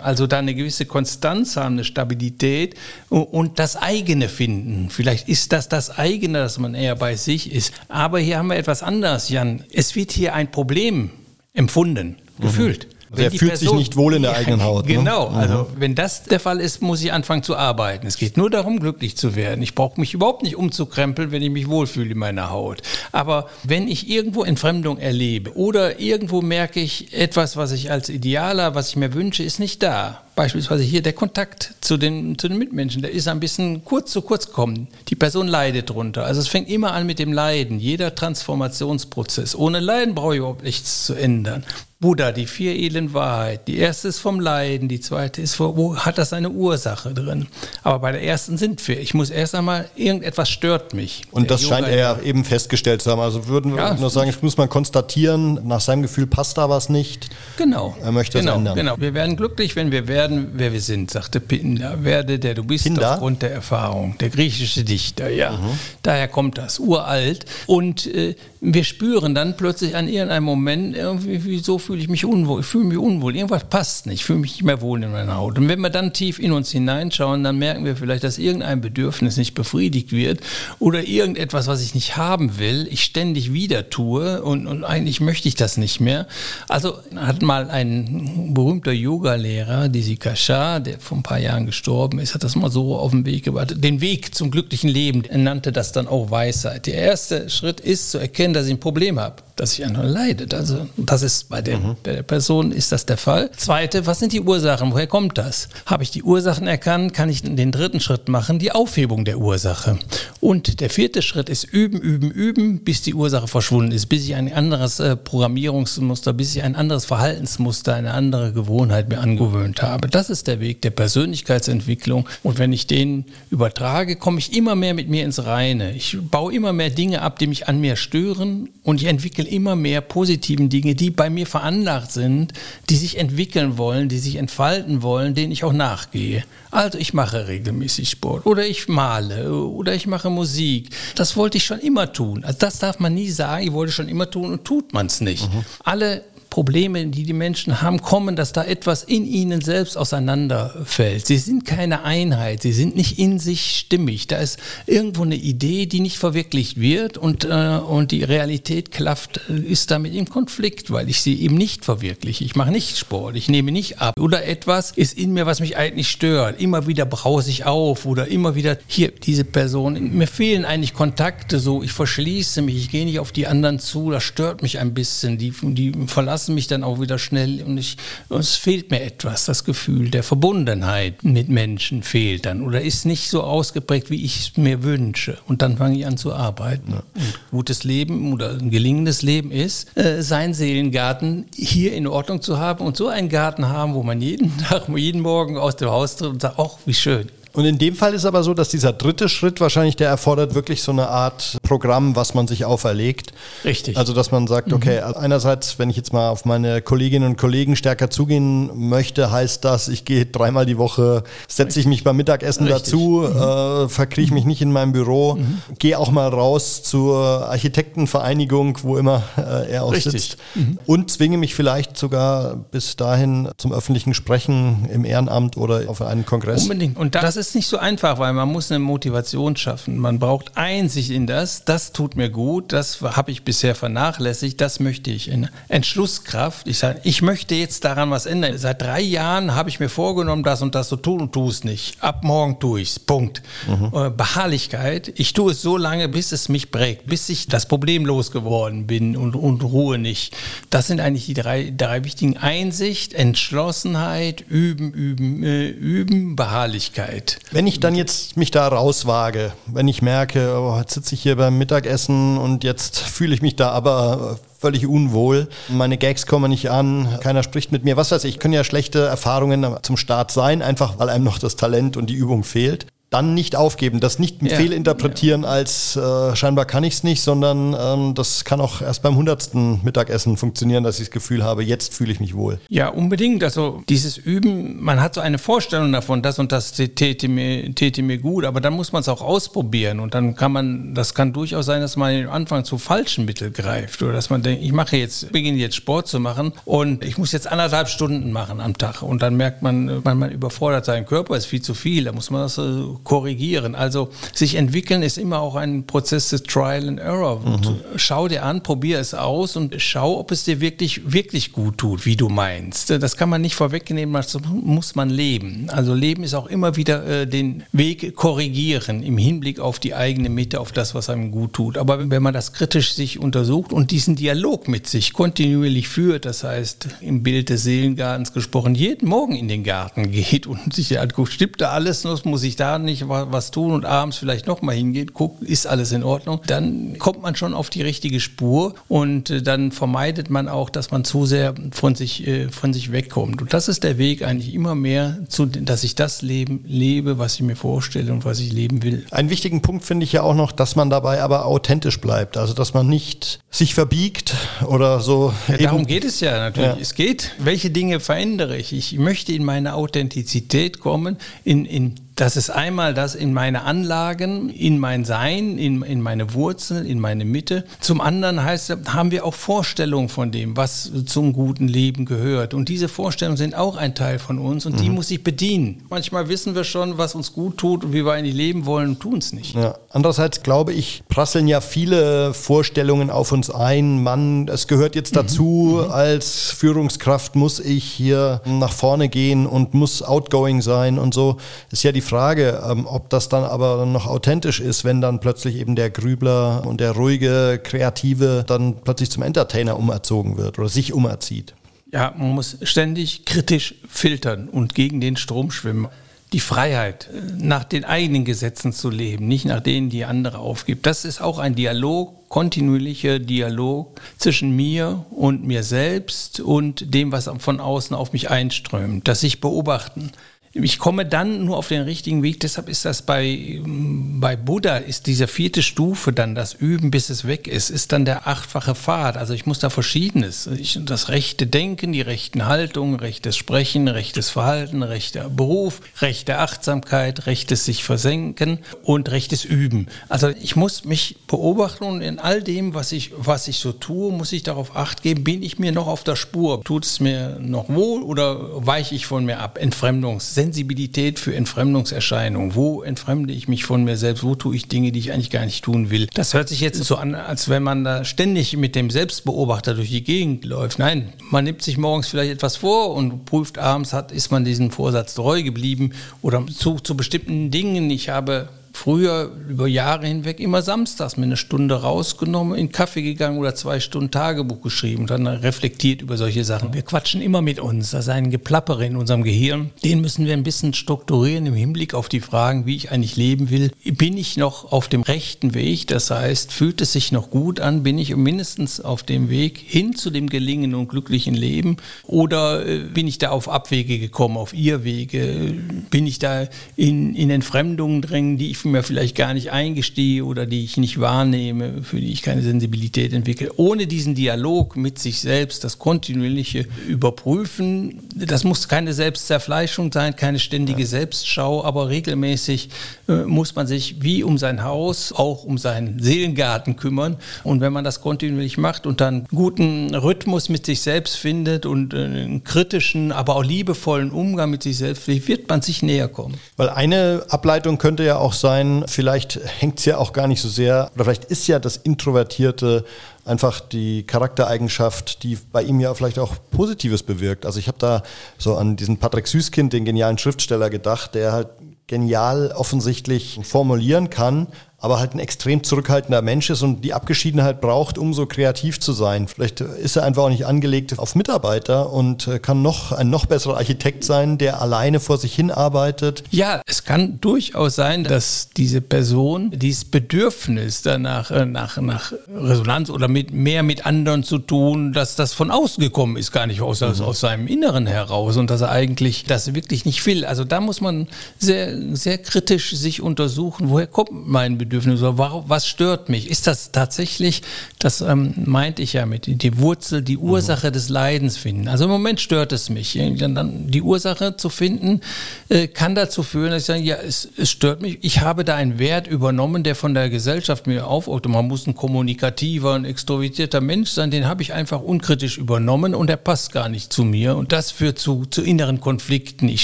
Also 0.01 0.27
da 0.27 0.39
eine 0.39 0.53
gewisse 0.53 0.85
Konstanz 0.85 1.57
haben, 1.57 1.73
eine 1.73 1.83
Stabilität 1.83 2.75
und 3.09 3.57
das 3.57 3.75
eigene 3.75 4.29
finden. 4.29 4.89
Vielleicht 4.91 5.27
ist 5.27 5.51
das 5.51 5.69
das 5.69 5.97
eigene, 5.97 6.37
dass 6.37 6.59
man 6.59 6.75
eher 6.75 6.95
bei 6.95 7.15
sich 7.15 7.51
ist. 7.51 7.73
Aber 7.89 8.19
hier 8.19 8.37
haben 8.37 8.47
wir 8.47 8.57
etwas 8.57 8.83
anderes, 8.83 9.29
Jan. 9.29 9.63
Es 9.73 9.95
wird 9.95 10.11
hier 10.11 10.35
ein 10.35 10.51
Problem 10.51 11.09
empfunden, 11.53 12.17
gefühlt. 12.39 12.85
Mhm. 12.85 12.89
Also 12.91 12.92
er 13.15 13.31
fühlt 13.31 13.51
Person, 13.51 13.69
sich 13.69 13.77
nicht 13.77 13.95
wohl 13.95 14.13
in 14.15 14.23
der 14.23 14.35
eigenen 14.35 14.63
Haut. 14.63 14.85
Ne? 14.85 14.95
Genau, 14.95 15.29
ne? 15.29 15.37
also 15.37 15.67
wenn 15.77 15.95
das 15.95 16.23
der 16.23 16.39
Fall 16.39 16.59
ist, 16.59 16.81
muss 16.81 17.03
ich 17.03 17.13
anfangen 17.13 17.43
zu 17.43 17.55
arbeiten. 17.55 18.07
Es 18.07 18.17
geht 18.17 18.37
nur 18.37 18.49
darum, 18.49 18.79
glücklich 18.79 19.17
zu 19.17 19.35
werden. 19.35 19.61
Ich 19.61 19.75
brauche 19.75 19.99
mich 19.99 20.13
überhaupt 20.13 20.43
nicht 20.43 20.55
umzukrempeln, 20.55 21.31
wenn 21.31 21.41
ich 21.41 21.51
mich 21.51 21.67
wohlfühle 21.67 22.11
in 22.11 22.17
meiner 22.17 22.49
Haut. 22.49 22.81
Aber 23.11 23.47
wenn 23.63 23.87
ich 23.87 24.09
irgendwo 24.09 24.43
Entfremdung 24.43 24.97
erlebe 24.97 25.55
oder 25.55 25.99
irgendwo 25.99 26.41
merke 26.41 26.79
ich, 26.79 27.13
etwas, 27.13 27.57
was 27.57 27.71
ich 27.71 27.91
als 27.91 28.09
Idealer, 28.09 28.75
was 28.75 28.89
ich 28.89 28.95
mir 28.95 29.13
wünsche, 29.13 29.43
ist 29.43 29.59
nicht 29.59 29.83
da. 29.83 30.21
Beispielsweise 30.35 30.83
hier 30.83 31.01
der 31.03 31.13
Kontakt 31.13 31.75
zu 31.81 31.97
den, 31.97 32.37
zu 32.39 32.47
den 32.47 32.57
Mitmenschen, 32.57 33.01
der 33.01 33.11
ist 33.11 33.27
ein 33.27 33.39
bisschen 33.39 33.85
kurz 33.85 34.11
zu 34.11 34.21
kurz 34.21 34.47
gekommen. 34.47 34.87
Die 35.09 35.15
Person 35.15 35.47
leidet 35.47 35.91
drunter. 35.91 36.25
Also 36.25 36.41
es 36.41 36.47
fängt 36.47 36.69
immer 36.69 36.93
an 36.93 37.05
mit 37.05 37.19
dem 37.19 37.31
Leiden, 37.31 37.79
jeder 37.79 38.15
Transformationsprozess. 38.15 39.55
Ohne 39.55 39.79
Leiden 39.79 40.15
brauche 40.15 40.33
ich 40.33 40.39
überhaupt 40.39 40.63
nichts 40.63 41.05
zu 41.05 41.13
ändern. 41.13 41.63
Buddha, 42.03 42.33
die 42.33 42.47
vier 42.47 42.75
edlen 42.75 43.13
Wahrheit. 43.13 43.65
Die 43.69 43.77
erste 43.77 44.09
ist 44.09 44.19
vom 44.19 44.41
Leiden, 44.41 44.89
die 44.89 44.99
zweite 44.99 45.41
ist, 45.41 45.57
wo 45.61 45.95
hat 45.95 46.17
das 46.17 46.33
eine 46.33 46.49
Ursache 46.49 47.13
drin? 47.13 47.47
Aber 47.81 47.99
bei 47.99 48.11
der 48.11 48.21
ersten 48.21 48.57
sind 48.57 48.85
wir. 48.89 48.99
Ich 48.99 49.13
muss 49.13 49.29
erst 49.29 49.55
einmal, 49.55 49.87
irgendetwas 49.95 50.49
stört 50.49 50.93
mich. 50.93 51.21
Und 51.31 51.49
das 51.49 51.61
Yoga 51.63 51.77
scheint 51.77 51.87
er 51.87 51.95
ja 51.95 52.19
eben 52.19 52.43
festgestellt 52.43 53.01
zu 53.01 53.09
haben. 53.09 53.21
Also 53.21 53.47
würden 53.47 53.73
wir 53.73 53.81
ja, 53.81 53.93
nur 53.93 54.09
sagen, 54.09 54.29
ich 54.29 54.41
muss 54.41 54.57
mal 54.57 54.67
konstatieren, 54.67 55.65
nach 55.65 55.79
seinem 55.79 56.01
Gefühl 56.01 56.27
passt 56.27 56.57
da 56.57 56.69
was 56.69 56.89
nicht. 56.89 57.29
Genau. 57.55 57.95
Er 58.01 58.11
möchte 58.11 58.37
genau, 58.37 58.51
es 58.51 58.57
ändern. 58.57 58.75
Genau. 58.75 58.95
Wir 58.99 59.13
werden 59.13 59.37
glücklich, 59.37 59.77
wenn 59.77 59.93
wir 59.93 60.05
werden, 60.09 60.22
wer 60.29 60.73
wir 60.73 60.81
sind, 60.81 61.11
sagte 61.11 61.39
Pindar. 61.39 62.03
Werde, 62.03 62.39
der 62.39 62.53
du 62.53 62.63
bist, 62.63 62.85
Pindar? 62.85 63.13
aufgrund 63.13 63.41
der 63.41 63.51
Erfahrung. 63.51 64.17
Der 64.19 64.29
griechische 64.29 64.83
Dichter, 64.83 65.29
ja. 65.29 65.51
Mhm. 65.51 65.77
Daher 66.01 66.27
kommt 66.27 66.57
das, 66.57 66.79
uralt. 66.79 67.45
Und 67.67 68.05
äh, 68.07 68.35
wir 68.65 68.85
spüren 68.85 69.35
dann 69.35 69.57
plötzlich 69.57 69.97
an 69.97 70.07
irgendeinem 70.07 70.45
Moment, 70.45 70.95
irgendwie, 70.95 71.43
wieso 71.43 71.77
fühle 71.79 71.99
ich 71.99 72.07
mich 72.07 72.23
unwohl? 72.23 72.61
Ich 72.61 72.65
fühle 72.65 72.85
mich 72.85 72.97
unwohl, 72.97 73.35
irgendwas 73.35 73.65
passt 73.65 74.05
nicht, 74.05 74.21
ich 74.21 74.25
fühle 74.25 74.39
mich 74.39 74.53
nicht 74.53 74.63
mehr 74.63 74.79
wohl 74.79 75.03
in 75.03 75.11
meiner 75.11 75.35
Haut. 75.35 75.57
Und 75.57 75.67
wenn 75.67 75.81
wir 75.81 75.89
dann 75.89 76.13
tief 76.13 76.39
in 76.39 76.53
uns 76.53 76.71
hineinschauen, 76.71 77.43
dann 77.43 77.57
merken 77.57 77.83
wir 77.83 77.97
vielleicht, 77.97 78.23
dass 78.23 78.37
irgendein 78.37 78.79
Bedürfnis 78.79 79.35
nicht 79.35 79.53
befriedigt 79.53 80.13
wird 80.13 80.39
oder 80.79 81.03
irgendetwas, 81.03 81.67
was 81.67 81.81
ich 81.81 81.93
nicht 81.93 82.15
haben 82.15 82.57
will, 82.57 82.87
ich 82.89 83.03
ständig 83.03 83.51
wieder 83.51 83.89
tue 83.89 84.41
und, 84.41 84.65
und 84.65 84.85
eigentlich 84.85 85.19
möchte 85.19 85.49
ich 85.49 85.55
das 85.55 85.75
nicht 85.75 85.99
mehr. 85.99 86.25
Also 86.69 86.99
hat 87.17 87.41
mal 87.41 87.69
ein 87.69 88.53
berühmter 88.53 88.93
Yoga-Lehrer, 88.93 89.89
Dizzy 89.89 90.15
Kasha, 90.15 90.79
der 90.79 91.01
vor 91.01 91.17
ein 91.17 91.23
paar 91.23 91.39
Jahren 91.39 91.65
gestorben 91.65 92.19
ist, 92.19 92.33
hat 92.33 92.45
das 92.45 92.55
mal 92.55 92.71
so 92.71 92.95
auf 92.95 93.11
den 93.11 93.25
Weg 93.25 93.43
gebracht. 93.43 93.73
Den 93.75 93.99
Weg 93.99 94.33
zum 94.33 94.51
glücklichen 94.51 94.89
Leben, 94.89 95.25
er 95.25 95.37
nannte 95.37 95.73
das 95.73 95.91
dann 95.91 96.07
auch 96.07 96.31
Weisheit. 96.31 96.87
Der 96.87 96.95
erste 96.95 97.49
Schritt 97.49 97.81
ist 97.81 98.11
zu 98.11 98.19
erkennen, 98.19 98.52
dass 98.53 98.67
ich 98.67 98.73
ein 98.73 98.79
Problem 98.79 99.19
habe 99.19 99.35
dass 99.55 99.71
sich 99.71 99.85
einer 99.85 100.03
leidet. 100.03 100.53
Also 100.53 100.87
das 100.97 101.21
ist 101.21 101.49
bei 101.49 101.61
der, 101.61 101.77
mhm. 101.77 101.95
bei 102.03 102.13
der, 102.13 102.23
Person 102.23 102.71
ist 102.71 102.91
das 102.91 103.05
der 103.05 103.17
Fall. 103.17 103.51
Zweite, 103.55 104.05
was 104.05 104.19
sind 104.19 104.33
die 104.33 104.41
Ursachen? 104.41 104.91
Woher 104.91 105.07
kommt 105.07 105.37
das? 105.37 105.69
Habe 105.85 106.03
ich 106.03 106.11
die 106.11 106.23
Ursachen 106.23 106.67
erkannt, 106.67 107.13
kann 107.13 107.29
ich 107.29 107.43
den 107.43 107.71
dritten 107.71 107.99
Schritt 107.99 108.29
machen, 108.29 108.59
die 108.59 108.71
Aufhebung 108.71 109.25
der 109.25 109.39
Ursache. 109.39 109.99
Und 110.39 110.79
der 110.79 110.89
vierte 110.89 111.21
Schritt 111.21 111.49
ist 111.49 111.65
üben, 111.65 111.99
üben, 111.99 112.31
üben, 112.31 112.79
bis 112.79 113.01
die 113.01 113.13
Ursache 113.13 113.47
verschwunden 113.47 113.91
ist, 113.91 114.07
bis 114.07 114.25
ich 114.25 114.35
ein 114.35 114.51
anderes 114.51 114.99
äh, 114.99 115.15
Programmierungsmuster, 115.15 116.33
bis 116.33 116.55
ich 116.55 116.63
ein 116.63 116.75
anderes 116.75 117.05
Verhaltensmuster, 117.05 117.93
eine 117.93 118.13
andere 118.13 118.53
Gewohnheit 118.53 119.09
mir 119.09 119.19
angewöhnt 119.19 119.81
habe. 119.81 120.07
Das 120.07 120.29
ist 120.29 120.47
der 120.47 120.59
Weg 120.59 120.81
der 120.81 120.91
Persönlichkeitsentwicklung. 120.91 122.27
Und 122.41 122.59
wenn 122.59 122.73
ich 122.73 122.87
den 122.87 123.25
übertrage, 123.51 124.15
komme 124.15 124.39
ich 124.39 124.55
immer 124.55 124.75
mehr 124.75 124.93
mit 124.93 125.09
mir 125.09 125.23
ins 125.23 125.45
Reine. 125.45 125.93
Ich 125.93 126.17
baue 126.19 126.53
immer 126.53 126.73
mehr 126.73 126.89
Dinge 126.89 127.21
ab, 127.21 127.39
die 127.39 127.47
mich 127.47 127.67
an 127.67 127.79
mir 127.79 127.95
stören 127.95 128.69
und 128.83 129.01
ich 129.01 129.07
entwickle 129.07 129.42
entwickle 129.43 129.55
immer 129.55 129.75
mehr 129.75 130.01
positiven 130.01 130.69
Dinge, 130.69 130.95
die 130.95 131.09
bei 131.09 131.29
mir 131.29 131.45
veranlagt 131.45 132.11
sind, 132.11 132.53
die 132.89 132.95
sich 132.95 133.17
entwickeln 133.17 133.77
wollen, 133.77 134.09
die 134.09 134.19
sich 134.19 134.37
entfalten 134.37 135.01
wollen, 135.01 135.35
denen 135.35 135.51
ich 135.51 135.63
auch 135.63 135.73
nachgehe. 135.73 136.43
Also 136.71 136.97
ich 136.97 137.13
mache 137.13 137.47
regelmäßig 137.47 138.09
Sport 138.09 138.45
oder 138.45 138.65
ich 138.65 138.87
male 138.87 139.53
oder 139.53 139.93
ich 139.93 140.07
mache 140.07 140.29
Musik. 140.29 140.89
Das 141.15 141.35
wollte 141.37 141.57
ich 141.57 141.65
schon 141.65 141.79
immer 141.79 142.11
tun. 142.11 142.43
Also 142.43 142.59
das 142.59 142.79
darf 142.79 142.99
man 142.99 143.13
nie 143.13 143.29
sagen, 143.29 143.63
ich 143.63 143.73
wollte 143.73 143.91
schon 143.91 144.09
immer 144.09 144.29
tun 144.29 144.51
und 144.51 144.65
tut 144.65 144.93
man 144.93 145.05
es 145.05 145.21
nicht. 145.21 145.43
Mhm. 145.53 145.65
Alle 145.83 146.23
Probleme, 146.53 147.07
die 147.07 147.23
die 147.23 147.33
Menschen 147.33 147.81
haben, 147.81 147.99
kommen, 147.99 148.35
dass 148.35 148.53
da 148.53 148.63
etwas 148.63 149.01
in 149.01 149.25
ihnen 149.25 149.61
selbst 149.61 149.97
auseinanderfällt. 149.97 151.25
Sie 151.25 151.39
sind 151.39 151.65
keine 151.65 152.03
Einheit, 152.03 152.61
sie 152.61 152.73
sind 152.73 152.95
nicht 152.95 153.17
in 153.17 153.39
sich 153.39 153.75
stimmig. 153.79 154.27
Da 154.27 154.37
ist 154.37 154.59
irgendwo 154.85 155.23
eine 155.23 155.33
Idee, 155.33 155.87
die 155.87 155.99
nicht 155.99 156.19
verwirklicht 156.19 156.79
wird 156.79 157.17
und, 157.17 157.43
äh, 157.43 157.79
und 157.87 158.11
die 158.11 158.23
Realität 158.23 158.91
klafft, 158.91 159.41
äh, 159.49 159.67
ist 159.67 159.89
damit 159.89 160.13
im 160.13 160.29
Konflikt, 160.29 160.91
weil 160.91 161.09
ich 161.09 161.21
sie 161.21 161.41
eben 161.41 161.55
nicht 161.55 161.85
verwirkliche. 161.85 162.43
Ich 162.43 162.55
mache 162.55 162.69
nicht 162.69 162.99
Sport, 162.99 163.35
ich 163.35 163.49
nehme 163.49 163.71
nicht 163.71 163.99
ab. 163.99 164.13
Oder 164.19 164.45
etwas 164.45 164.91
ist 164.91 165.17
in 165.17 165.33
mir, 165.33 165.47
was 165.47 165.59
mich 165.59 165.75
eigentlich 165.75 166.11
stört. 166.11 166.61
Immer 166.61 166.85
wieder 166.85 167.07
brause 167.07 167.49
ich 167.49 167.65
auf 167.65 168.05
oder 168.05 168.27
immer 168.27 168.53
wieder, 168.53 168.77
hier, 168.85 169.09
diese 169.09 169.43
Person, 169.43 170.15
mir 170.15 170.27
fehlen 170.27 170.65
eigentlich 170.65 170.93
Kontakte 170.93 171.57
so, 171.57 171.81
ich 171.81 171.93
verschließe 171.93 172.61
mich, 172.61 172.75
ich 172.75 172.91
gehe 172.91 173.05
nicht 173.05 173.17
auf 173.17 173.31
die 173.31 173.47
anderen 173.47 173.79
zu, 173.79 174.11
das 174.11 174.21
stört 174.21 174.61
mich 174.61 174.77
ein 174.77 174.93
bisschen, 174.93 175.39
die, 175.39 175.51
die 175.59 175.93
verlassen 176.05 176.42
verlassen 176.43 176.55
mich 176.55 176.67
dann 176.67 176.83
auch 176.83 176.99
wieder 176.99 177.19
schnell 177.19 177.63
und, 177.63 177.77
ich, 177.77 177.97
es 178.29 178.55
fehlt 178.55 178.91
mir 178.91 179.01
etwas. 179.01 179.45
Das 179.45 179.63
Gefühl 179.63 180.09
der 180.09 180.23
Verbundenheit 180.23 181.23
mit 181.23 181.49
Menschen 181.49 182.03
fehlt 182.03 182.45
dann 182.45 182.61
oder 182.61 182.81
ist 182.81 183.05
nicht 183.05 183.29
so 183.29 183.43
ausgeprägt, 183.43 184.09
wie 184.09 184.23
ich 184.23 184.39
es 184.39 184.57
mir 184.57 184.83
wünsche. 184.83 185.37
Und 185.47 185.61
dann 185.61 185.77
fange 185.77 185.97
ich 185.97 186.05
an 186.05 186.17
zu 186.17 186.33
arbeiten. 186.33 186.91
Ja. 186.91 187.03
Und 187.15 187.51
gutes 187.51 187.83
Leben 187.83 188.33
oder 188.33 188.51
ein 188.51 188.69
gelingendes 188.69 189.21
Leben 189.21 189.51
ist, 189.51 189.95
äh, 189.97 190.21
seinen 190.21 190.53
Seelengarten 190.53 191.45
hier 191.55 191.93
in 191.93 192.07
Ordnung 192.07 192.41
zu 192.41 192.57
haben 192.57 192.85
und 192.85 192.97
so 192.97 193.07
einen 193.07 193.29
Garten 193.29 193.69
haben, 193.69 193.93
wo 193.93 194.03
man 194.03 194.21
jeden 194.21 194.57
Tag, 194.69 194.89
jeden 194.89 195.21
Morgen 195.21 195.57
aus 195.57 195.77
dem 195.77 195.89
Haus 195.89 196.17
tritt 196.17 196.29
und 196.29 196.41
sagt, 196.41 196.59
ach, 196.59 196.77
wie 196.85 196.93
schön 196.93 197.27
Und 197.53 197.65
in 197.65 197.77
dem 197.77 197.95
Fall 197.95 198.15
ist 198.15 198.25
aber 198.25 198.41
so, 198.41 198.55
dass 198.55 198.69
dieser 198.69 198.93
dritte 198.93 199.29
Schritt 199.29 199.61
wahrscheinlich, 199.61 199.95
der 199.95 200.09
erfordert 200.09 200.55
wirklich 200.55 200.81
so 200.81 200.91
eine 200.91 201.09
Art 201.09 201.57
Programm, 201.61 202.15
was 202.15 202.33
man 202.33 202.47
sich 202.47 202.65
auferlegt. 202.65 203.31
Richtig. 203.63 203.95
Also, 203.95 204.13
dass 204.13 204.31
man 204.31 204.47
sagt, 204.47 204.73
okay, 204.73 205.01
mhm. 205.05 205.13
einerseits, 205.15 205.77
wenn 205.77 205.91
ich 205.91 205.95
jetzt 205.95 206.13
mal 206.13 206.29
auf 206.29 206.45
meine 206.45 206.81
Kolleginnen 206.81 207.29
und 207.29 207.37
Kollegen 207.37 207.75
stärker 207.75 208.09
zugehen 208.09 208.71
möchte, 208.89 209.31
heißt 209.31 209.63
das, 209.63 209.87
ich 209.87 210.03
gehe 210.03 210.25
dreimal 210.25 210.65
die 210.65 210.79
Woche, 210.79 211.23
setze 211.47 211.79
ich 211.79 211.85
mich 211.85 212.03
beim 212.03 212.17
Mittagessen 212.17 212.65
Richtig. 212.65 212.85
dazu, 212.85 213.27
mhm. 213.29 213.37
äh, 213.37 213.89
verkrieche 213.89 214.33
mich 214.33 214.45
nicht 214.45 214.63
in 214.63 214.71
meinem 214.71 214.91
Büro, 214.91 215.35
mhm. 215.35 215.59
gehe 215.77 215.99
auch 215.99 216.09
mal 216.09 216.29
raus 216.29 216.81
zur 216.81 217.49
Architektenvereinigung, 217.49 218.79
wo 218.81 218.97
immer 218.97 219.21
äh, 219.37 219.71
er 219.71 219.83
auch 219.83 219.93
Richtig. 219.93 220.11
sitzt 220.11 220.37
mhm. 220.55 220.79
und 220.87 221.11
zwinge 221.11 221.37
mich 221.37 221.53
vielleicht 221.53 221.97
sogar 221.97 222.55
bis 222.71 222.95
dahin 222.95 223.49
zum 223.57 223.73
öffentlichen 223.73 224.15
Sprechen 224.15 224.89
im 224.91 225.05
Ehrenamt 225.05 225.55
oder 225.55 225.83
auf 225.87 226.01
einen 226.01 226.25
Kongress. 226.25 226.63
Unbedingt. 226.63 226.97
Und 226.97 227.13
das 227.13 227.35
ist 227.35 227.42
nicht 227.53 227.67
so 227.67 227.77
einfach, 227.77 228.17
weil 228.17 228.33
man 228.33 228.49
muss 228.49 228.71
eine 228.71 228.79
Motivation 228.79 229.55
schaffen. 229.55 229.97
Man 229.97 230.19
braucht 230.19 230.57
Einsicht 230.57 231.11
in 231.11 231.27
das. 231.27 231.65
Das 231.65 231.91
tut 231.91 232.15
mir 232.15 232.29
gut. 232.29 232.71
Das 232.71 233.01
habe 233.01 233.31
ich 233.31 233.43
bisher 233.43 233.75
vernachlässigt. 233.75 234.59
Das 234.61 234.79
möchte 234.79 235.11
ich. 235.11 235.27
In 235.27 235.49
Entschlusskraft. 235.67 236.67
Ich 236.67 236.79
sage, 236.79 237.01
ich 237.03 237.21
möchte 237.21 237.55
jetzt 237.55 237.83
daran 237.85 238.09
was 238.11 238.25
ändern. 238.25 238.57
Seit 238.57 238.81
drei 238.81 239.01
Jahren 239.01 239.55
habe 239.55 239.69
ich 239.69 239.79
mir 239.79 239.89
vorgenommen, 239.89 240.43
das 240.43 240.61
und 240.61 240.75
das 240.75 240.87
zu 240.89 240.95
tun 240.95 241.21
und 241.21 241.33
tue 241.33 241.49
es 241.49 241.63
nicht. 241.63 242.01
Ab 242.01 242.23
morgen 242.23 242.59
tue 242.59 242.81
ich 242.81 242.91
es. 242.91 242.99
Punkt. 242.99 243.41
Mhm. 243.67 243.91
Äh, 243.93 244.09
Beharrlichkeit. 244.09 245.13
Ich 245.15 245.33
tue 245.33 245.51
es 245.51 245.61
so 245.61 245.77
lange, 245.77 246.07
bis 246.07 246.31
es 246.31 246.49
mich 246.49 246.71
prägt, 246.71 247.07
bis 247.07 247.29
ich 247.29 247.47
das 247.47 247.65
Problem 247.65 248.05
losgeworden 248.05 248.87
bin 248.87 249.17
und, 249.17 249.35
und 249.35 249.63
ruhe 249.63 249.97
nicht. 249.97 250.35
Das 250.69 250.87
sind 250.87 250.99
eigentlich 250.99 251.25
die 251.25 251.33
drei, 251.33 251.73
drei 251.75 252.03
wichtigen 252.03 252.37
Einsicht, 252.37 253.13
Entschlossenheit, 253.13 254.41
üben, 254.41 254.91
üben, 254.93 255.43
äh, 255.43 255.67
üben, 255.67 256.35
Beharrlichkeit. 256.35 257.32
Wenn 257.51 257.67
ich 257.67 257.79
dann 257.79 257.95
jetzt 257.95 258.37
mich 258.37 258.51
da 258.51 258.67
rauswage, 258.67 259.53
wenn 259.67 259.87
ich 259.87 260.01
merke, 260.01 260.57
oh, 260.57 260.77
jetzt 260.79 260.93
sitze 260.93 261.15
ich 261.15 261.21
hier 261.21 261.35
beim 261.35 261.57
Mittagessen 261.57 262.37
und 262.37 262.63
jetzt 262.63 262.99
fühle 262.99 263.33
ich 263.33 263.41
mich 263.41 263.55
da 263.55 263.71
aber 263.71 264.39
völlig 264.59 264.87
unwohl. 264.87 265.49
Meine 265.67 265.97
Gags 265.97 266.25
kommen 266.25 266.49
nicht 266.49 266.71
an, 266.71 267.19
keiner 267.21 267.43
spricht 267.43 267.71
mit 267.71 267.83
mir. 267.83 267.97
Was 267.97 268.11
weiß 268.11 268.23
ich, 268.23 268.39
können 268.39 268.53
ja 268.53 268.63
schlechte 268.63 268.99
Erfahrungen 268.99 269.65
zum 269.81 269.97
Start 269.97 270.31
sein, 270.31 270.61
einfach 270.61 270.99
weil 270.99 271.09
einem 271.09 271.25
noch 271.25 271.37
das 271.37 271.55
Talent 271.55 271.97
und 271.97 272.09
die 272.09 272.15
Übung 272.15 272.43
fehlt 272.43 272.87
dann 273.13 273.33
nicht 273.35 273.55
aufgeben, 273.55 273.99
das 273.99 274.17
nicht 274.17 274.41
ja. 274.41 274.55
fehlinterpretieren 274.55 275.43
ja. 275.43 275.49
als 275.49 275.95
äh, 275.95 276.35
scheinbar 276.35 276.65
kann 276.65 276.83
ich 276.83 276.95
es 276.95 277.03
nicht, 277.03 277.21
sondern 277.21 277.75
ähm, 277.79 278.15
das 278.15 278.43
kann 278.43 278.59
auch 278.59 278.81
erst 278.81 279.03
beim 279.03 279.15
hundertsten 279.15 279.81
Mittagessen 279.83 280.35
funktionieren, 280.35 280.83
dass 280.83 280.99
ich 280.99 281.07
das 281.07 281.11
Gefühl 281.11 281.43
habe, 281.43 281.63
jetzt 281.63 281.93
fühle 281.93 282.11
ich 282.11 282.19
mich 282.19 282.35
wohl. 282.35 282.59
Ja, 282.69 282.89
unbedingt. 282.89 283.43
Also 283.43 283.83
dieses 283.87 284.17
Üben, 284.17 284.81
man 284.81 284.99
hat 284.99 285.13
so 285.13 285.21
eine 285.21 285.37
Vorstellung 285.37 285.91
davon, 285.91 286.23
das 286.23 286.39
und 286.39 286.51
das 286.51 286.73
täte 286.73 287.27
mir, 287.27 287.73
täte 287.75 288.01
mir 288.01 288.17
gut, 288.17 288.45
aber 288.45 288.61
dann 288.61 288.73
muss 288.73 288.91
man 288.91 289.01
es 289.01 289.09
auch 289.09 289.21
ausprobieren 289.21 289.99
und 289.99 290.15
dann 290.15 290.35
kann 290.35 290.51
man, 290.51 290.95
das 290.95 291.13
kann 291.13 291.33
durchaus 291.33 291.67
sein, 291.67 291.81
dass 291.81 291.95
man 291.95 292.25
am 292.25 292.31
Anfang 292.31 292.65
zu 292.65 292.79
falschen 292.79 293.25
Mitteln 293.25 293.53
greift 293.53 294.01
oder 294.01 294.13
dass 294.13 294.31
man 294.31 294.41
denkt, 294.41 294.63
ich 294.63 294.73
mache 294.73 294.97
jetzt, 294.97 295.31
beginne 295.31 295.57
jetzt 295.57 295.75
Sport 295.75 296.07
zu 296.07 296.19
machen 296.19 296.53
und 296.65 297.05
ich 297.05 297.17
muss 297.19 297.31
jetzt 297.31 297.47
anderthalb 297.47 297.89
Stunden 297.89 298.31
machen 298.31 298.59
am 298.59 298.75
Tag 298.75 299.03
und 299.03 299.21
dann 299.21 299.35
merkt 299.35 299.61
man, 299.61 300.01
man, 300.03 300.17
man 300.17 300.31
überfordert 300.31 300.85
seinen 300.85 301.05
Körper, 301.05 301.37
ist 301.37 301.45
viel 301.45 301.61
zu 301.61 301.75
viel, 301.75 302.05
da 302.05 302.11
muss 302.11 302.31
man 302.31 302.41
das 302.41 302.57
äh, 302.57 302.83
korrigieren. 303.03 303.75
Also 303.75 304.09
sich 304.33 304.55
entwickeln 304.55 305.03
ist 305.03 305.17
immer 305.17 305.39
auch 305.39 305.55
ein 305.55 305.85
Prozess 305.85 306.29
des 306.29 306.43
Trial 306.43 306.87
and 306.87 306.99
Error. 306.99 307.39
Mhm. 307.39 307.79
Schau 307.95 308.27
dir 308.27 308.43
an, 308.43 308.63
probier 308.63 308.99
es 308.99 309.13
aus 309.13 309.55
und 309.55 309.75
schau, 309.79 310.19
ob 310.19 310.31
es 310.31 310.43
dir 310.43 310.61
wirklich, 310.61 311.11
wirklich 311.11 311.51
gut 311.51 311.77
tut, 311.77 312.05
wie 312.05 312.15
du 312.15 312.29
meinst. 312.29 312.89
Das 312.89 313.17
kann 313.17 313.29
man 313.29 313.41
nicht 313.41 313.55
vorwegnehmen, 313.55 314.13
das 314.13 314.37
muss 314.51 314.95
man 314.95 315.09
leben. 315.09 315.67
Also 315.69 315.93
Leben 315.93 316.23
ist 316.23 316.33
auch 316.33 316.47
immer 316.47 316.75
wieder 316.75 317.05
äh, 317.05 317.27
den 317.27 317.63
Weg 317.71 318.15
korrigieren 318.15 319.03
im 319.03 319.17
Hinblick 319.17 319.59
auf 319.59 319.79
die 319.79 319.95
eigene 319.95 320.29
Mitte, 320.29 320.59
auf 320.59 320.71
das, 320.71 320.95
was 320.95 321.09
einem 321.09 321.31
gut 321.31 321.53
tut. 321.53 321.77
Aber 321.77 322.09
wenn 322.09 322.23
man 322.23 322.33
das 322.33 322.53
kritisch 322.53 322.93
sich 322.93 323.19
untersucht 323.19 323.73
und 323.73 323.91
diesen 323.91 324.15
Dialog 324.15 324.67
mit 324.67 324.87
sich 324.87 325.13
kontinuierlich 325.13 325.87
führt, 325.87 326.25
das 326.25 326.43
heißt 326.43 326.87
im 327.01 327.23
Bild 327.23 327.49
des 327.49 327.63
Seelengartens 327.63 328.33
gesprochen, 328.33 328.75
jeden 328.75 329.09
Morgen 329.09 329.35
in 329.35 329.47
den 329.47 329.63
Garten 329.63 330.11
geht 330.11 330.47
und 330.47 330.73
sich 330.73 330.99
anguckt, 330.99 331.31
stimmt 331.31 331.61
da 331.61 331.71
alles, 331.71 332.03
muss 332.25 332.43
ich 332.43 332.55
da 332.55 332.79
nicht 332.79 332.92
nicht 333.01 333.07
was 333.07 333.51
tun 333.51 333.73
und 333.73 333.85
abends 333.85 334.17
vielleicht 334.17 334.47
nochmal 334.47 334.75
hingeht, 334.75 335.13
guckt, 335.13 335.43
ist 335.43 335.67
alles 335.67 335.91
in 335.91 336.03
Ordnung, 336.03 336.41
dann 336.47 336.97
kommt 336.99 337.21
man 337.21 337.35
schon 337.35 337.53
auf 337.53 337.69
die 337.69 337.81
richtige 337.81 338.19
Spur 338.19 338.75
und 338.87 339.29
äh, 339.29 339.41
dann 339.41 339.71
vermeidet 339.71 340.29
man 340.29 340.47
auch, 340.47 340.69
dass 340.69 340.91
man 340.91 341.03
zu 341.03 341.25
sehr 341.25 341.53
von 341.71 341.95
sich, 341.95 342.27
äh, 342.27 342.49
von 342.49 342.73
sich 342.73 342.91
wegkommt. 342.91 343.41
Und 343.41 343.53
das 343.53 343.67
ist 343.67 343.83
der 343.83 343.97
Weg 343.97 344.23
eigentlich 344.23 344.53
immer 344.53 344.75
mehr, 344.75 345.19
zu, 345.27 345.45
dass 345.45 345.83
ich 345.83 345.95
das 345.95 346.21
Leben 346.21 346.63
lebe, 346.65 347.17
was 347.17 347.35
ich 347.35 347.41
mir 347.41 347.55
vorstelle 347.55 348.11
und 348.11 348.25
was 348.25 348.39
ich 348.39 348.51
leben 348.51 348.83
will. 348.83 349.05
Einen 349.11 349.29
wichtigen 349.29 349.61
Punkt 349.61 349.83
finde 349.83 350.03
ich 350.03 350.13
ja 350.13 350.21
auch 350.21 350.35
noch, 350.35 350.51
dass 350.51 350.75
man 350.75 350.89
dabei 350.89 351.21
aber 351.21 351.45
authentisch 351.45 351.99
bleibt. 351.99 352.37
Also, 352.37 352.53
dass 352.53 352.73
man 352.73 352.87
nicht 352.87 353.39
sich 353.49 353.73
verbiegt 353.73 354.35
oder 354.65 354.99
so. 354.99 355.33
Ja, 355.47 355.57
darum 355.57 355.85
geht 355.85 356.05
es 356.05 356.19
ja 356.19 356.37
natürlich. 356.37 356.75
Ja. 356.75 356.77
Es 356.79 356.95
geht, 356.95 357.31
welche 357.39 357.69
Dinge 357.69 357.99
verändere 357.99 358.57
ich? 358.57 358.73
Ich 358.73 358.97
möchte 358.97 359.33
in 359.33 359.43
meine 359.43 359.75
Authentizität 359.75 360.79
kommen, 360.79 361.17
in, 361.43 361.65
in 361.65 361.95
das 362.15 362.37
ist 362.37 362.49
einmal 362.49 362.93
das 362.93 363.15
in 363.15 363.33
meine 363.33 363.63
Anlagen, 363.63 364.49
in 364.49 364.77
mein 364.77 365.03
Sein, 365.03 365.57
in, 365.57 365.81
in 365.81 366.01
meine 366.01 366.33
Wurzeln, 366.33 366.85
in 366.85 366.99
meine 366.99 367.25
Mitte. 367.25 367.65
Zum 367.79 368.01
anderen 368.01 368.43
heißt, 368.43 368.75
haben 368.87 369.11
wir 369.11 369.25
auch 369.25 369.33
Vorstellungen 369.33 370.09
von 370.09 370.31
dem, 370.31 370.55
was 370.55 370.91
zum 371.05 371.33
guten 371.33 371.67
Leben 371.67 372.05
gehört. 372.05 372.53
Und 372.53 372.69
diese 372.69 372.87
Vorstellungen 372.87 373.37
sind 373.37 373.55
auch 373.55 373.77
ein 373.77 373.95
Teil 373.95 374.19
von 374.19 374.37
uns 374.37 374.65
und 374.65 374.75
mhm. 374.75 374.81
die 374.81 374.89
muss 374.89 375.09
ich 375.09 375.23
bedienen. 375.23 375.83
Manchmal 375.89 376.29
wissen 376.29 376.53
wir 376.53 376.63
schon, 376.63 376.97
was 376.97 377.15
uns 377.15 377.33
gut 377.33 377.57
tut 377.57 377.83
und 377.83 377.93
wie 377.93 378.05
wir 378.05 378.13
eigentlich 378.13 378.35
leben 378.35 378.65
wollen 378.65 378.89
und 378.89 378.99
tun 378.99 379.17
es 379.17 379.33
nicht. 379.33 379.55
Ja. 379.55 379.75
Andererseits 379.89 380.43
glaube 380.43 380.73
ich, 380.73 381.03
prasseln 381.09 381.47
ja 381.47 381.61
viele 381.61 382.33
Vorstellungen 382.33 383.09
auf 383.09 383.31
uns 383.31 383.49
ein. 383.49 384.03
Mann, 384.03 384.47
es 384.49 384.67
gehört 384.67 384.95
jetzt 384.95 385.15
dazu, 385.15 385.81
mhm. 385.83 385.91
als 385.91 386.51
Führungskraft 386.51 387.35
muss 387.35 387.59
ich 387.59 387.83
hier 387.83 388.41
nach 388.45 388.71
vorne 388.71 389.09
gehen 389.09 389.47
und 389.47 389.73
muss 389.73 390.03
outgoing 390.03 390.61
sein 390.61 390.99
und 390.99 391.13
so. 391.15 391.37
Das 391.69 391.79
ist 391.79 391.83
ja 391.83 391.91
die 391.91 392.02
Frage, 392.03 392.61
ähm, 392.69 392.85
ob 392.85 393.09
das 393.09 393.29
dann 393.29 393.43
aber 393.43 393.85
noch 393.87 394.05
authentisch 394.05 394.59
ist, 394.59 394.83
wenn 394.83 395.01
dann 395.01 395.19
plötzlich 395.19 395.55
eben 395.55 395.75
der 395.75 395.89
Grübler 395.89 396.63
und 396.65 396.79
der 396.79 396.91
ruhige, 396.91 397.59
kreative 397.63 398.43
dann 398.45 398.75
plötzlich 398.83 399.09
zum 399.09 399.23
Entertainer 399.23 399.79
umerzogen 399.79 400.37
wird 400.37 400.59
oder 400.59 400.69
sich 400.69 400.93
umerzieht. 400.93 401.55
Ja, 401.91 402.13
man 402.17 402.29
muss 402.29 402.57
ständig 402.63 403.25
kritisch 403.25 403.75
filtern 403.87 404.49
und 404.49 404.75
gegen 404.75 405.01
den 405.01 405.17
Strom 405.17 405.51
schwimmen. 405.51 405.87
Die 406.33 406.39
Freiheit, 406.39 407.09
nach 407.37 407.63
den 407.63 407.85
eigenen 407.85 408.25
Gesetzen 408.25 408.73
zu 408.73 408.89
leben, 408.89 409.27
nicht 409.27 409.45
nach 409.45 409.59
denen, 409.59 409.91
die 409.91 410.03
andere 410.03 410.39
aufgibt. 410.39 410.87
Das 410.87 411.05
ist 411.05 411.21
auch 411.21 411.37
ein 411.37 411.53
Dialog, 411.53 412.27
kontinuierlicher 412.29 413.19
Dialog 413.19 414.01
zwischen 414.17 414.55
mir 414.55 415.05
und 415.11 415.45
mir 415.45 415.61
selbst 415.61 416.39
und 416.39 416.91
dem, 416.95 417.11
was 417.11 417.29
von 417.37 417.59
außen 417.59 417.95
auf 417.95 418.13
mich 418.13 418.31
einströmt. 418.31 419.07
Das 419.07 419.19
sich 419.19 419.41
beobachten 419.41 420.11
ich 420.55 420.77
komme 420.77 421.05
dann 421.05 421.45
nur 421.45 421.57
auf 421.57 421.67
den 421.67 421.81
richtigen 421.81 422.21
Weg. 422.21 422.39
Deshalb 422.39 422.69
ist 422.69 422.85
das 422.85 423.01
bei, 423.01 423.59
bei 423.65 424.35
Buddha, 424.35 424.77
ist 424.77 425.07
diese 425.07 425.27
vierte 425.27 425.63
Stufe 425.63 426.13
dann 426.13 426.35
das 426.35 426.53
Üben, 426.53 426.91
bis 426.91 427.09
es 427.09 427.25
weg 427.25 427.47
ist, 427.47 427.71
ist 427.71 427.91
dann 427.91 428.05
der 428.05 428.27
achtfache 428.27 428.75
Pfad. 428.75 429.17
Also 429.17 429.33
ich 429.33 429.47
muss 429.47 429.57
da 429.57 429.71
Verschiedenes. 429.71 430.45
Ich, 430.45 430.79
das 430.85 431.09
rechte 431.09 431.47
Denken, 431.47 431.91
die 431.91 432.01
rechten 432.01 432.45
Haltungen, 432.45 432.99
rechtes 432.99 433.35
Sprechen, 433.35 433.87
rechtes 433.87 434.29
Verhalten, 434.29 434.83
rechter 434.83 435.27
Beruf, 435.27 435.81
rechte 436.01 436.37
Achtsamkeit, 436.37 437.25
rechtes 437.25 437.65
sich 437.65 437.83
versenken 437.83 438.59
und 438.83 439.09
rechtes 439.09 439.45
Üben. 439.45 439.87
Also 440.07 440.29
ich 440.29 440.55
muss 440.55 440.85
mich 440.85 441.17
beobachten 441.25 441.85
und 441.85 442.01
in 442.01 442.19
all 442.19 442.43
dem, 442.43 442.75
was 442.75 442.91
ich, 442.91 443.11
was 443.17 443.47
ich 443.47 443.57
so 443.57 443.71
tue, 443.71 444.11
muss 444.11 444.31
ich 444.31 444.43
darauf 444.43 444.75
acht 444.75 445.01
geben, 445.01 445.23
bin 445.23 445.41
ich 445.41 445.57
mir 445.57 445.71
noch 445.71 445.87
auf 445.87 446.03
der 446.03 446.15
Spur? 446.15 446.63
Tut 446.63 446.85
es 446.85 446.99
mir 446.99 447.39
noch 447.39 447.69
wohl 447.69 448.03
oder 448.03 448.65
weiche 448.65 448.93
ich 448.93 449.07
von 449.07 449.25
mir 449.25 449.39
ab? 449.39 449.57
Entfremdungs 449.59 450.35
Sensibilität 450.43 451.19
für 451.19 451.33
Entfremdungserscheinungen. 451.33 452.53
Wo 452.53 452.83
entfremde 452.83 453.33
ich 453.33 453.47
mich 453.47 453.63
von 453.63 453.85
mir 453.85 453.95
selbst? 453.95 454.23
Wo 454.23 454.35
tue 454.35 454.57
ich 454.57 454.67
Dinge, 454.67 454.91
die 454.91 454.99
ich 454.99 455.13
eigentlich 455.13 455.29
gar 455.29 455.45
nicht 455.45 455.63
tun 455.63 455.89
will? 455.89 456.07
Das 456.13 456.33
hört 456.33 456.49
sich 456.49 456.59
jetzt 456.59 456.83
so 456.83 456.97
an, 456.97 457.15
als 457.15 457.47
wenn 457.47 457.63
man 457.63 457.85
da 457.85 458.03
ständig 458.03 458.57
mit 458.57 458.75
dem 458.75 458.89
Selbstbeobachter 458.89 459.73
durch 459.73 459.89
die 459.89 460.03
Gegend 460.03 460.43
läuft. 460.43 460.79
Nein, 460.79 461.13
man 461.31 461.45
nimmt 461.45 461.61
sich 461.61 461.77
morgens 461.77 462.07
vielleicht 462.07 462.33
etwas 462.33 462.57
vor 462.57 462.93
und 462.93 463.23
prüft 463.23 463.57
abends, 463.57 463.93
hat, 463.93 464.11
ist 464.11 464.31
man 464.31 464.43
diesem 464.43 464.69
Vorsatz 464.69 465.13
treu 465.13 465.43
geblieben 465.43 465.93
oder 466.21 466.45
zu, 466.47 466.75
zu 466.75 466.97
bestimmten 466.97 467.49
Dingen. 467.49 467.89
Ich 467.89 468.09
habe 468.09 468.49
früher 468.73 469.31
über 469.47 469.67
Jahre 469.67 470.07
hinweg 470.07 470.39
immer 470.39 470.61
samstags 470.61 471.15
mir 471.15 471.23
eine 471.23 471.37
Stunde 471.37 471.75
rausgenommen, 471.75 472.57
in 472.57 472.71
Kaffee 472.71 473.03
gegangen 473.03 473.37
oder 473.37 473.55
zwei 473.55 473.79
Stunden 473.79 474.11
Tagebuch 474.11 474.61
geschrieben 474.61 475.03
und 475.03 475.09
dann 475.11 475.27
reflektiert 475.27 476.01
über 476.01 476.17
solche 476.17 476.43
Sachen. 476.43 476.73
Wir 476.73 476.81
quatschen 476.81 477.21
immer 477.21 477.41
mit 477.41 477.59
uns. 477.59 477.91
Das 477.91 478.05
ist 478.05 478.09
ein 478.09 478.31
Geplappere 478.31 478.85
in 478.85 478.97
unserem 478.97 479.23
Gehirn. 479.23 479.69
Den 479.83 480.01
müssen 480.01 480.25
wir 480.25 480.33
ein 480.33 480.43
bisschen 480.43 480.73
strukturieren 480.73 481.45
im 481.45 481.53
Hinblick 481.53 481.93
auf 481.93 482.09
die 482.09 482.19
Fragen, 482.19 482.65
wie 482.65 482.75
ich 482.75 482.91
eigentlich 482.91 483.15
leben 483.15 483.49
will. 483.51 483.71
Bin 483.85 484.17
ich 484.17 484.37
noch 484.37 484.71
auf 484.71 484.87
dem 484.87 485.03
rechten 485.03 485.53
Weg? 485.53 485.87
Das 485.87 486.09
heißt, 486.09 486.51
fühlt 486.51 486.81
es 486.81 486.93
sich 486.93 487.11
noch 487.11 487.29
gut 487.29 487.59
an? 487.59 487.83
Bin 487.83 487.97
ich 487.97 488.15
mindestens 488.15 488.81
auf 488.81 489.03
dem 489.03 489.29
Weg 489.29 489.59
hin 489.65 489.95
zu 489.95 490.09
dem 490.09 490.29
gelingenden 490.29 490.79
und 490.79 490.89
glücklichen 490.89 491.35
Leben? 491.35 491.77
Oder 492.03 492.65
äh, 492.65 492.79
bin 492.79 493.07
ich 493.07 493.19
da 493.19 493.29
auf 493.29 493.47
Abwege 493.47 493.99
gekommen, 493.99 494.35
auf 494.35 494.53
Irrwege? 494.53 495.55
Bin 495.91 496.07
ich 496.07 496.19
da 496.19 496.47
in, 496.75 497.13
in 497.15 497.29
Entfremdungen 497.29 498.01
drängen, 498.01 498.37
die 498.37 498.51
ich 498.51 498.62
mir 498.65 498.83
vielleicht 498.83 499.15
gar 499.15 499.33
nicht 499.33 499.51
eingestehe 499.51 500.23
oder 500.25 500.45
die 500.45 500.63
ich 500.63 500.77
nicht 500.77 500.99
wahrnehme, 500.99 501.83
für 501.83 501.99
die 501.99 502.11
ich 502.11 502.21
keine 502.21 502.41
Sensibilität 502.41 503.13
entwickle? 503.13 503.51
Ohne 503.57 503.87
diesen 503.87 504.15
Dialog 504.15 504.75
mit 504.75 504.99
sich 504.99 505.19
selbst, 505.19 505.63
das 505.63 505.79
kontinuierliche 505.79 506.65
Überprüfen, 506.87 508.01
das 508.15 508.43
muss 508.43 508.67
keine 508.67 508.93
Selbstzerfleischung 508.93 509.91
sein, 509.91 510.15
keine 510.15 510.39
ständige 510.39 510.81
ja. 510.81 510.87
Selbstschau, 510.87 511.63
aber 511.63 511.89
regelmäßig 511.89 512.69
äh, 513.07 513.23
muss 513.23 513.55
man 513.55 513.67
sich 513.67 514.01
wie 514.01 514.23
um 514.23 514.37
sein 514.37 514.63
Haus, 514.63 515.11
auch 515.11 515.43
um 515.43 515.57
seinen 515.57 516.01
Seelengarten 516.01 516.75
kümmern. 516.75 517.17
Und 517.43 517.61
wenn 517.61 517.73
man 517.73 517.83
das 517.83 518.01
kontinuierlich 518.01 518.57
macht 518.57 518.85
und 518.85 519.01
dann 519.01 519.25
guten 519.33 519.93
Rhythmus 519.95 520.49
mit 520.49 520.65
sich 520.65 520.81
selbst 520.81 521.15
findet 521.15 521.65
und 521.65 521.93
äh, 521.93 522.05
einen 522.05 522.43
kritischen, 522.43 523.11
aber 523.11 523.35
auch 523.35 523.43
liebevollen 523.43 524.11
Umgang 524.11 524.49
mit 524.49 524.63
sich 524.63 524.77
selbst, 524.77 525.07
wird 525.07 525.49
man 525.49 525.61
sich 525.61 525.83
näher 525.83 526.07
kommen. 526.07 526.35
Weil 526.57 526.69
eine 526.69 527.25
Ableitung 527.29 527.77
könnte 527.77 528.03
ja 528.03 528.17
auch 528.17 528.33
sein, 528.33 528.52
vielleicht 528.87 529.39
hängt 529.59 529.79
es 529.79 529.85
ja 529.85 529.97
auch 529.97 530.13
gar 530.13 530.27
nicht 530.27 530.41
so 530.41 530.49
sehr, 530.49 530.91
oder 530.95 531.05
vielleicht 531.05 531.25
ist 531.25 531.47
ja 531.47 531.59
das 531.59 531.77
Introvertierte 531.77 532.85
einfach 533.25 533.59
die 533.59 534.03
Charaktereigenschaft, 534.03 535.23
die 535.23 535.37
bei 535.51 535.63
ihm 535.63 535.79
ja 535.79 535.93
vielleicht 535.93 536.19
auch 536.19 536.35
Positives 536.51 537.03
bewirkt. 537.03 537.45
Also 537.45 537.59
ich 537.59 537.67
habe 537.67 537.77
da 537.79 538.03
so 538.37 538.55
an 538.55 538.75
diesen 538.75 538.97
Patrick 538.97 539.27
Süßkind, 539.27 539.71
den 539.71 539.85
genialen 539.85 540.17
Schriftsteller, 540.17 540.69
gedacht, 540.69 541.15
der 541.15 541.31
halt 541.31 541.49
genial 541.87 542.51
offensichtlich 542.55 543.39
formulieren 543.43 544.09
kann, 544.09 544.47
aber 544.83 544.99
halt 544.99 545.15
ein 545.15 545.19
extrem 545.19 545.63
zurückhaltender 545.63 546.21
Mensch 546.21 546.49
ist 546.49 546.61
und 546.61 546.81
die 546.81 546.93
Abgeschiedenheit 546.93 547.61
braucht, 547.61 547.97
um 547.97 548.13
so 548.13 548.25
kreativ 548.25 548.81
zu 548.81 548.91
sein. 548.91 549.29
Vielleicht 549.29 549.61
ist 549.61 549.95
er 549.95 550.03
einfach 550.03 550.23
auch 550.23 550.29
nicht 550.29 550.45
angelegt 550.45 550.99
auf 550.99 551.15
Mitarbeiter 551.15 551.89
und 551.93 552.27
äh, 552.27 552.37
kann 552.37 552.61
noch 552.61 552.91
ein 552.91 553.09
noch 553.09 553.25
besserer 553.25 553.55
Architekt 553.55 554.03
sein, 554.03 554.37
der 554.37 554.61
alleine 554.61 554.99
vor 554.99 555.17
sich 555.17 555.33
hin 555.33 555.51
arbeitet. 555.51 556.25
Ja, 556.31 556.61
es 556.65 556.83
kann 556.83 557.21
durchaus 557.21 557.75
sein, 557.75 558.03
dass 558.03 558.49
diese 558.57 558.81
Person 558.81 559.51
dieses 559.51 559.85
Bedürfnis 559.85 560.81
danach 560.81 561.31
äh, 561.31 561.45
nach, 561.45 561.77
nach 561.77 562.11
Resonanz 562.35 562.89
oder 562.89 563.07
mit 563.07 563.31
mehr 563.31 563.63
mit 563.63 563.85
anderen 563.85 564.23
zu 564.23 564.37
tun, 564.37 564.91
dass 564.91 565.15
das 565.15 565.33
von 565.33 565.49
außen 565.49 565.81
gekommen 565.81 566.17
ist, 566.17 566.33
gar 566.33 566.45
nicht 566.45 566.59
aus, 566.59 566.81
mhm. 566.81 567.05
aus 567.05 567.21
seinem 567.21 567.47
Inneren 567.47 567.87
heraus 567.87 568.35
und 568.35 568.49
dass 568.49 568.59
er 568.59 568.71
eigentlich 568.71 569.23
das 569.23 569.55
wirklich 569.55 569.85
nicht 569.85 570.05
will. 570.05 570.25
Also 570.25 570.43
da 570.43 570.59
muss 570.59 570.81
man 570.81 571.07
sehr, 571.39 571.95
sehr 571.95 572.17
kritisch 572.17 572.75
sich 572.75 573.01
untersuchen, 573.01 573.69
woher 573.69 573.87
kommt 573.87 574.27
mein 574.27 574.57
Bedürfnis 574.57 574.72
Bedürfnisse? 574.73 575.17
Was 575.17 575.67
stört 575.67 576.09
mich? 576.09 576.29
Ist 576.29 576.47
das 576.47 576.71
tatsächlich, 576.71 577.43
das 577.77 578.01
ähm, 578.01 578.33
meinte 578.45 578.81
ich 578.81 578.93
ja 578.93 579.05
mit, 579.05 579.27
die 579.27 579.57
Wurzel, 579.59 580.01
die 580.01 580.17
Ursache 580.17 580.67
mhm. 580.67 580.73
des 580.73 580.89
Leidens 580.89 581.37
finden? 581.37 581.67
Also 581.67 581.85
im 581.85 581.91
Moment 581.91 582.19
stört 582.19 582.51
es 582.51 582.69
mich. 582.69 582.93
Dann 582.93 583.67
die 583.67 583.83
Ursache 583.83 584.35
zu 584.35 584.49
finden, 584.49 585.01
äh, 585.49 585.67
kann 585.67 585.93
dazu 585.93 586.23
führen, 586.23 586.51
dass 586.51 586.63
ich 586.63 586.65
sage, 586.65 586.81
ja, 586.81 586.95
es, 586.95 587.29
es, 587.37 587.51
stört 587.51 587.81
mich. 587.83 587.99
Ich 588.01 588.21
habe 588.21 588.43
da 588.43 588.55
einen 588.55 588.79
Wert 588.79 589.05
übernommen, 589.05 589.63
der 589.63 589.75
von 589.75 589.93
der 589.93 590.09
Gesellschaft 590.09 590.65
mir 590.65 590.87
aufordnet. 590.87 591.33
Man 591.33 591.47
muss 591.47 591.67
ein 591.67 591.75
kommunikativer, 591.75 592.73
ein 592.73 592.85
extrovertierter 592.85 593.61
Mensch 593.61 593.91
sein, 593.91 594.09
den 594.09 594.25
habe 594.27 594.41
ich 594.41 594.53
einfach 594.53 594.81
unkritisch 594.81 595.37
übernommen 595.37 595.93
und 595.93 596.07
der 596.07 596.17
passt 596.17 596.51
gar 596.51 596.67
nicht 596.67 596.91
zu 596.91 597.03
mir. 597.03 597.35
Und 597.35 597.51
das 597.51 597.69
führt 597.69 597.99
zu, 597.99 598.25
zu 598.25 598.41
inneren 598.41 598.81
Konflikten. 598.81 599.49
Ich 599.49 599.63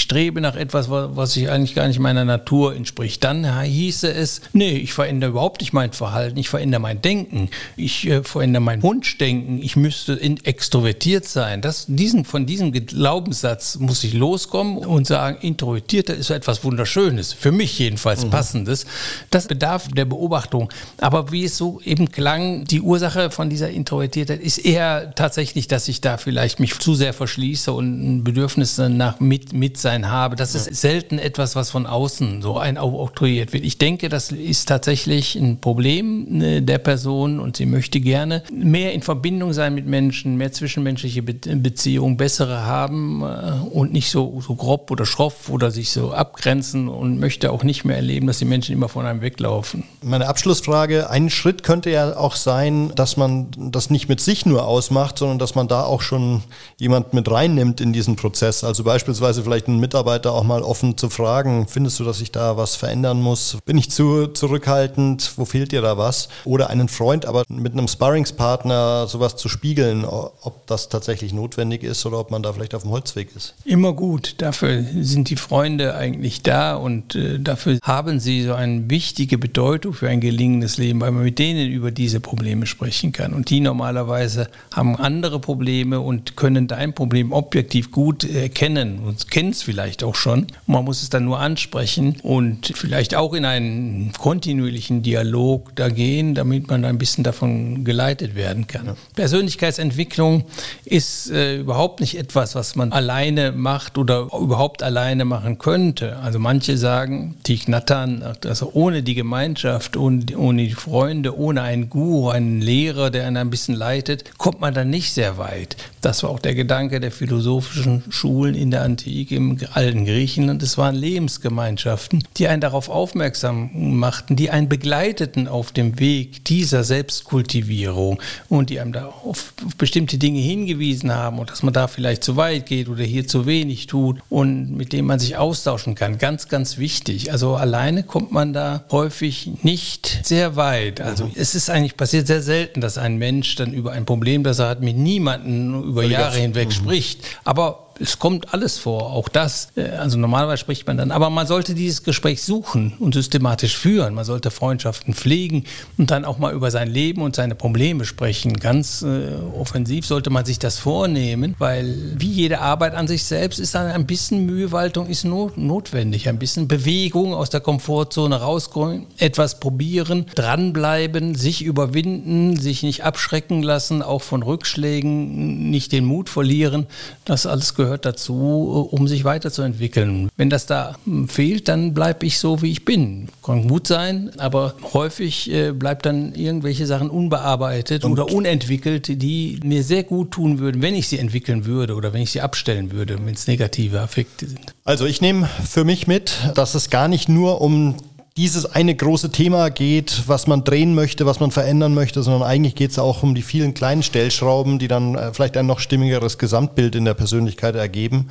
strebe 0.00 0.40
nach 0.40 0.54
etwas, 0.54 0.88
was 0.88 1.36
ich 1.36 1.50
eigentlich 1.50 1.74
gar 1.74 1.88
nicht 1.88 1.98
meiner 1.98 2.24
Natur 2.24 2.76
entspricht. 2.76 3.24
Dann 3.24 3.60
hieße 3.62 4.12
es, 4.12 4.40
nee, 4.52 4.76
ich 4.76 4.92
verändere 5.00 5.30
überhaupt 5.30 5.62
nicht 5.62 5.72
mein 5.72 5.92
Verhalten, 5.92 6.36
ich 6.36 6.50
verändere 6.50 6.82
mein 6.82 7.00
Denken, 7.00 7.48
ich 7.74 8.06
äh, 8.06 8.22
verändere 8.22 8.60
mein 8.60 8.82
Wunschdenken, 8.82 9.62
ich 9.62 9.74
müsste 9.74 10.12
in, 10.12 10.44
extrovertiert 10.44 11.26
sein. 11.26 11.62
Das, 11.62 11.86
diesen, 11.88 12.26
von 12.26 12.44
diesem 12.44 12.70
Glaubenssatz 12.70 13.78
muss 13.78 14.04
ich 14.04 14.12
loskommen 14.12 14.76
und 14.76 15.06
sagen, 15.06 15.38
introvertierter 15.40 16.14
ist 16.14 16.28
etwas 16.28 16.64
Wunderschönes, 16.64 17.32
für 17.32 17.50
mich 17.50 17.78
jedenfalls 17.78 18.26
mhm. 18.26 18.30
passendes. 18.30 18.84
Das 19.30 19.46
bedarf 19.46 19.88
der 19.88 20.04
Beobachtung. 20.04 20.68
Aber 20.98 21.32
wie 21.32 21.44
es 21.44 21.56
so 21.56 21.80
eben 21.82 22.10
klang, 22.10 22.66
die 22.66 22.82
Ursache 22.82 23.30
von 23.30 23.48
dieser 23.48 23.70
Introvertiertheit 23.70 24.40
ist 24.40 24.58
eher 24.58 25.14
tatsächlich, 25.14 25.66
dass 25.66 25.88
ich 25.88 26.02
da 26.02 26.18
vielleicht 26.18 26.60
mich 26.60 26.78
zu 26.78 26.94
sehr 26.94 27.14
verschließe 27.14 27.72
und 27.72 27.86
ein 27.86 28.24
Bedürfnis 28.24 28.76
nach 28.76 29.18
mit, 29.18 29.54
Mitsein 29.54 30.10
habe. 30.10 30.36
Das 30.36 30.54
ist 30.54 30.74
selten 30.74 31.18
etwas, 31.18 31.56
was 31.56 31.70
von 31.70 31.86
außen 31.86 32.42
so 32.42 32.58
ein 32.58 32.76
oktroyiert 32.76 33.54
wird. 33.54 33.64
Ich 33.64 33.78
denke, 33.78 34.10
das 34.10 34.30
ist 34.30 34.68
tatsächlich 34.68 34.89
tatsächlich 34.90 35.36
ein 35.36 35.60
Problem 35.60 36.42
äh, 36.42 36.60
der 36.62 36.78
Person 36.78 37.38
und 37.38 37.56
sie 37.56 37.66
möchte 37.66 38.00
gerne 38.00 38.42
mehr 38.52 38.92
in 38.92 39.02
Verbindung 39.02 39.52
sein 39.52 39.72
mit 39.72 39.86
Menschen, 39.86 40.36
mehr 40.36 40.50
zwischenmenschliche 40.50 41.22
Beziehungen, 41.22 42.16
bessere 42.16 42.64
haben 42.64 43.22
äh, 43.22 43.52
und 43.70 43.92
nicht 43.92 44.10
so, 44.10 44.40
so 44.44 44.56
grob 44.56 44.90
oder 44.90 45.06
schroff 45.06 45.48
oder 45.48 45.70
sich 45.70 45.90
so 45.90 46.10
abgrenzen 46.10 46.88
und 46.88 47.20
möchte 47.20 47.52
auch 47.52 47.62
nicht 47.62 47.84
mehr 47.84 47.94
erleben, 47.94 48.26
dass 48.26 48.38
die 48.38 48.44
Menschen 48.44 48.72
immer 48.72 48.88
von 48.88 49.06
einem 49.06 49.20
weglaufen. 49.20 49.84
Meine 50.02 50.26
Abschlussfrage, 50.26 51.08
ein 51.08 51.30
Schritt 51.30 51.62
könnte 51.62 51.90
ja 51.90 52.16
auch 52.16 52.34
sein, 52.34 52.90
dass 52.96 53.16
man 53.16 53.46
das 53.56 53.90
nicht 53.90 54.08
mit 54.08 54.20
sich 54.20 54.44
nur 54.44 54.66
ausmacht, 54.66 55.18
sondern 55.18 55.38
dass 55.38 55.54
man 55.54 55.68
da 55.68 55.84
auch 55.84 56.02
schon 56.02 56.42
jemand 56.78 57.14
mit 57.14 57.30
reinnimmt 57.30 57.80
in 57.80 57.92
diesen 57.92 58.16
Prozess. 58.16 58.64
Also 58.64 58.82
beispielsweise 58.82 59.44
vielleicht 59.44 59.68
einen 59.68 59.78
Mitarbeiter 59.78 60.32
auch 60.32 60.42
mal 60.42 60.62
offen 60.62 60.98
zu 60.98 61.10
fragen, 61.10 61.68
findest 61.68 62.00
du, 62.00 62.04
dass 62.04 62.20
ich 62.20 62.32
da 62.32 62.56
was 62.56 62.74
verändern 62.74 63.22
muss? 63.22 63.56
Bin 63.64 63.78
ich 63.78 63.88
zu 63.88 64.26
zurückhaltend? 64.26 64.69
Zurückhaltend, 64.70 65.32
wo 65.36 65.44
fehlt 65.44 65.72
dir 65.72 65.82
da 65.82 65.98
was? 65.98 66.28
Oder 66.44 66.70
einen 66.70 66.88
Freund, 66.88 67.26
aber 67.26 67.44
mit 67.48 67.72
einem 67.72 67.88
Sparringspartner 67.88 69.06
sowas 69.06 69.36
zu 69.36 69.48
spiegeln, 69.48 70.04
ob 70.04 70.66
das 70.66 70.88
tatsächlich 70.88 71.32
notwendig 71.32 71.82
ist 71.82 72.06
oder 72.06 72.20
ob 72.20 72.30
man 72.30 72.42
da 72.42 72.52
vielleicht 72.52 72.74
auf 72.74 72.82
dem 72.82 72.92
Holzweg 72.92 73.34
ist. 73.34 73.54
Immer 73.64 73.92
gut. 73.92 74.36
Dafür 74.38 74.84
sind 75.00 75.30
die 75.30 75.36
Freunde 75.36 75.94
eigentlich 75.94 76.42
da 76.42 76.76
und 76.76 77.14
äh, 77.14 77.38
dafür 77.40 77.78
haben 77.82 78.20
sie 78.20 78.42
so 78.42 78.54
eine 78.54 78.88
wichtige 78.88 79.38
Bedeutung 79.38 79.92
für 79.92 80.08
ein 80.08 80.20
gelingendes 80.20 80.78
Leben, 80.78 81.00
weil 81.00 81.10
man 81.10 81.24
mit 81.24 81.38
denen 81.38 81.70
über 81.70 81.90
diese 81.90 82.20
Probleme 82.20 82.66
sprechen 82.66 83.12
kann. 83.12 83.34
Und 83.34 83.50
die 83.50 83.60
normalerweise 83.60 84.48
haben 84.72 84.96
andere 84.96 85.40
Probleme 85.40 86.00
und 86.00 86.36
können 86.36 86.68
dein 86.68 86.94
Problem 86.94 87.32
objektiv 87.32 87.90
gut 87.90 88.24
erkennen 88.24 89.00
und 89.00 89.30
kennen 89.30 89.50
es 89.50 89.62
vielleicht 89.62 90.04
auch 90.04 90.14
schon. 90.14 90.46
Man 90.66 90.84
muss 90.84 91.02
es 91.02 91.10
dann 91.10 91.24
nur 91.24 91.40
ansprechen 91.40 92.16
und 92.22 92.72
vielleicht 92.74 93.14
auch 93.14 93.34
in 93.34 93.44
einen 93.44 94.12
kontinuierlichen 94.12 94.59
kontinuierlichen 94.60 95.02
Dialog 95.02 95.74
da 95.74 95.88
gehen, 95.88 96.34
damit 96.34 96.68
man 96.68 96.84
ein 96.84 96.98
bisschen 96.98 97.24
davon 97.24 97.84
geleitet 97.84 98.34
werden 98.34 98.66
kann. 98.66 98.96
Persönlichkeitsentwicklung 99.14 100.44
ist 100.84 101.30
äh, 101.30 101.58
überhaupt 101.58 102.00
nicht 102.00 102.18
etwas, 102.18 102.54
was 102.54 102.76
man 102.76 102.92
alleine 102.92 103.52
macht 103.52 103.98
oder 103.98 104.28
überhaupt 104.38 104.82
alleine 104.82 105.24
machen 105.24 105.58
könnte. 105.58 106.18
Also 106.18 106.38
manche 106.38 106.76
sagen, 106.76 107.36
die 107.46 107.58
knattern, 107.58 108.22
also 108.44 108.70
ohne 108.74 109.02
die 109.02 109.14
Gemeinschaft, 109.14 109.96
ohne, 109.96 110.24
ohne 110.36 110.64
die 110.64 110.74
Freunde, 110.74 111.36
ohne 111.36 111.62
einen 111.62 111.88
Guru, 111.88 112.28
einen 112.28 112.60
Lehrer, 112.60 113.10
der 113.10 113.26
einen 113.26 113.36
ein 113.38 113.50
bisschen 113.50 113.74
leitet, 113.74 114.36
kommt 114.38 114.60
man 114.60 114.74
dann 114.74 114.90
nicht 114.90 115.12
sehr 115.12 115.38
weit. 115.38 115.76
Das 116.00 116.22
war 116.22 116.30
auch 116.30 116.38
der 116.38 116.54
Gedanke 116.54 117.00
der 117.00 117.12
philosophischen 117.12 118.02
Schulen 118.10 118.54
in 118.54 118.70
der 118.70 118.82
Antike, 118.82 119.36
im 119.36 119.58
alten 119.72 120.04
Griechenland. 120.04 120.62
Es 120.62 120.78
waren 120.78 120.94
Lebensgemeinschaften, 120.94 122.24
die 122.36 122.48
einen 122.48 122.60
darauf 122.60 122.88
aufmerksam 122.88 123.70
machten, 123.74 124.36
die 124.36 124.49
einen 124.50 124.60
einen 124.60 124.68
begleiteten 124.68 125.48
auf 125.48 125.72
dem 125.72 125.98
Weg 125.98 126.44
dieser 126.44 126.84
Selbstkultivierung 126.84 128.20
und 128.48 128.68
die 128.68 128.78
einem 128.78 128.92
da 128.92 129.06
auf, 129.06 129.54
bestimmte 129.78 130.18
Dinge 130.18 130.40
hingewiesen 130.40 131.14
haben 131.14 131.38
und 131.38 131.50
dass 131.50 131.62
man 131.62 131.72
da 131.72 131.88
vielleicht 131.88 132.22
zu 132.22 132.36
weit 132.36 132.66
geht 132.66 132.88
oder 132.88 133.02
hier 133.02 133.26
zu 133.26 133.46
wenig 133.46 133.86
tut 133.86 134.20
und 134.28 134.76
mit 134.76 134.92
dem 134.92 135.06
man 135.06 135.18
sich 135.18 135.36
austauschen 135.36 135.94
kann. 135.94 136.18
Ganz, 136.18 136.48
ganz 136.48 136.76
wichtig. 136.76 137.32
Also 137.32 137.54
alleine 137.54 138.02
kommt 138.02 138.32
man 138.32 138.52
da 138.52 138.84
häufig 138.90 139.50
nicht 139.62 140.20
sehr 140.22 140.56
weit. 140.56 141.00
Also 141.00 141.24
mhm. 141.24 141.32
es 141.34 141.54
ist 141.54 141.70
eigentlich 141.70 141.96
passiert 141.96 142.26
sehr 142.26 142.42
selten, 142.42 142.82
dass 142.82 142.98
ein 142.98 143.16
Mensch 143.16 143.54
dann 143.56 143.72
über 143.72 143.92
ein 143.92 144.04
Problem, 144.04 144.44
das 144.44 144.58
er 144.58 144.68
hat, 144.68 144.82
mit 144.82 144.96
niemandem 144.96 145.82
über 145.84 146.04
Jahre 146.04 146.36
hinweg 146.36 146.68
mhm. 146.68 146.72
spricht. 146.72 147.20
Aber 147.44 147.89
Es 148.00 148.18
kommt 148.18 148.54
alles 148.54 148.78
vor, 148.78 149.12
auch 149.12 149.28
das. 149.28 149.68
Äh, 149.76 149.90
also 149.90 150.18
normalerweise 150.18 150.58
spricht 150.58 150.86
man 150.86 150.96
dann, 150.96 151.10
aber 151.10 151.28
man 151.30 151.46
sollte 151.46 151.74
dieses 151.74 152.02
Gespräch 152.02 152.42
suchen 152.42 152.94
und 152.98 153.14
systematisch 153.14 153.76
führen. 153.76 154.14
Man 154.14 154.24
sollte 154.24 154.50
Freundschaften 154.50 155.14
pflegen 155.14 155.64
und 155.98 156.10
dann 156.10 156.24
auch 156.24 156.38
mal 156.38 156.54
über 156.54 156.70
sein 156.70 156.88
Leben 156.88 157.22
und 157.22 157.36
seine 157.36 157.54
Probleme 157.54 158.04
sprechen. 158.04 158.54
Ganz 158.54 159.02
äh, 159.02 159.32
offensiv 159.58 160.06
sollte 160.06 160.30
man 160.30 160.44
sich 160.44 160.58
das 160.58 160.78
vornehmen, 160.78 161.54
weil 161.58 162.14
wie 162.16 162.30
jede 162.30 162.60
Arbeit 162.60 162.94
an 162.94 163.06
sich 163.06 163.24
selbst 163.24 163.58
ist 163.58 163.74
dann 163.74 163.86
ein 163.86 164.06
bisschen 164.06 164.46
Mühewaltung 164.46 165.06
ist 165.06 165.24
not 165.24 165.58
notwendig. 165.58 166.28
Ein 166.28 166.38
bisschen 166.38 166.68
Bewegung 166.68 167.34
aus 167.34 167.50
der 167.50 167.60
Komfortzone 167.60 168.36
rauskommen, 168.36 169.06
etwas 169.18 169.60
probieren, 169.60 170.26
dranbleiben, 170.34 171.34
sich 171.34 171.62
überwinden, 171.62 172.56
sich 172.56 172.82
nicht 172.82 173.04
abschrecken 173.04 173.62
lassen, 173.62 174.02
auch 174.02 174.22
von 174.22 174.42
Rückschlägen 174.42 175.70
nicht 175.70 175.92
den 175.92 176.04
Mut 176.06 176.28
verlieren. 176.28 176.86
Das 177.24 177.46
alles 177.46 177.74
gehört 177.74 177.89
dazu, 177.98 178.88
um 178.90 179.08
sich 179.08 179.24
weiterzuentwickeln. 179.24 180.28
Wenn 180.36 180.50
das 180.50 180.66
da 180.66 180.96
hm, 181.04 181.28
fehlt, 181.28 181.68
dann 181.68 181.94
bleibe 181.94 182.26
ich 182.26 182.38
so, 182.38 182.62
wie 182.62 182.70
ich 182.70 182.84
bin. 182.84 183.28
Kann 183.44 183.68
gut 183.68 183.86
sein, 183.86 184.30
aber 184.38 184.74
häufig 184.92 185.50
äh, 185.50 185.72
bleibt 185.72 186.06
dann 186.06 186.34
irgendwelche 186.34 186.86
Sachen 186.86 187.10
unbearbeitet 187.10 188.04
Und 188.04 188.12
oder 188.12 188.32
unentwickelt, 188.32 189.22
die 189.22 189.60
mir 189.64 189.82
sehr 189.82 190.04
gut 190.04 190.30
tun 190.30 190.58
würden, 190.58 190.82
wenn 190.82 190.94
ich 190.94 191.08
sie 191.08 191.18
entwickeln 191.18 191.66
würde 191.66 191.94
oder 191.94 192.12
wenn 192.12 192.22
ich 192.22 192.30
sie 192.30 192.40
abstellen 192.40 192.92
würde, 192.92 193.18
wenn 193.24 193.34
es 193.34 193.46
negative 193.46 194.00
Affekte 194.00 194.46
sind. 194.46 194.74
Also 194.84 195.06
ich 195.06 195.20
nehme 195.20 195.48
für 195.68 195.84
mich 195.84 196.06
mit, 196.06 196.36
dass 196.54 196.74
es 196.74 196.90
gar 196.90 197.08
nicht 197.08 197.28
nur 197.28 197.60
um 197.60 197.96
dieses 198.36 198.66
eine 198.66 198.94
große 198.94 199.30
Thema 199.30 199.70
geht, 199.70 200.22
was 200.26 200.46
man 200.46 200.64
drehen 200.64 200.94
möchte, 200.94 201.26
was 201.26 201.40
man 201.40 201.50
verändern 201.50 201.94
möchte, 201.94 202.22
sondern 202.22 202.42
eigentlich 202.42 202.74
geht 202.74 202.92
es 202.92 202.98
auch 202.98 203.22
um 203.22 203.34
die 203.34 203.42
vielen 203.42 203.74
kleinen 203.74 204.02
Stellschrauben, 204.02 204.78
die 204.78 204.88
dann 204.88 205.14
äh, 205.14 205.32
vielleicht 205.32 205.56
ein 205.56 205.66
noch 205.66 205.80
stimmigeres 205.80 206.38
Gesamtbild 206.38 206.94
in 206.94 207.04
der 207.04 207.14
Persönlichkeit 207.14 207.74
ergeben. 207.74 208.30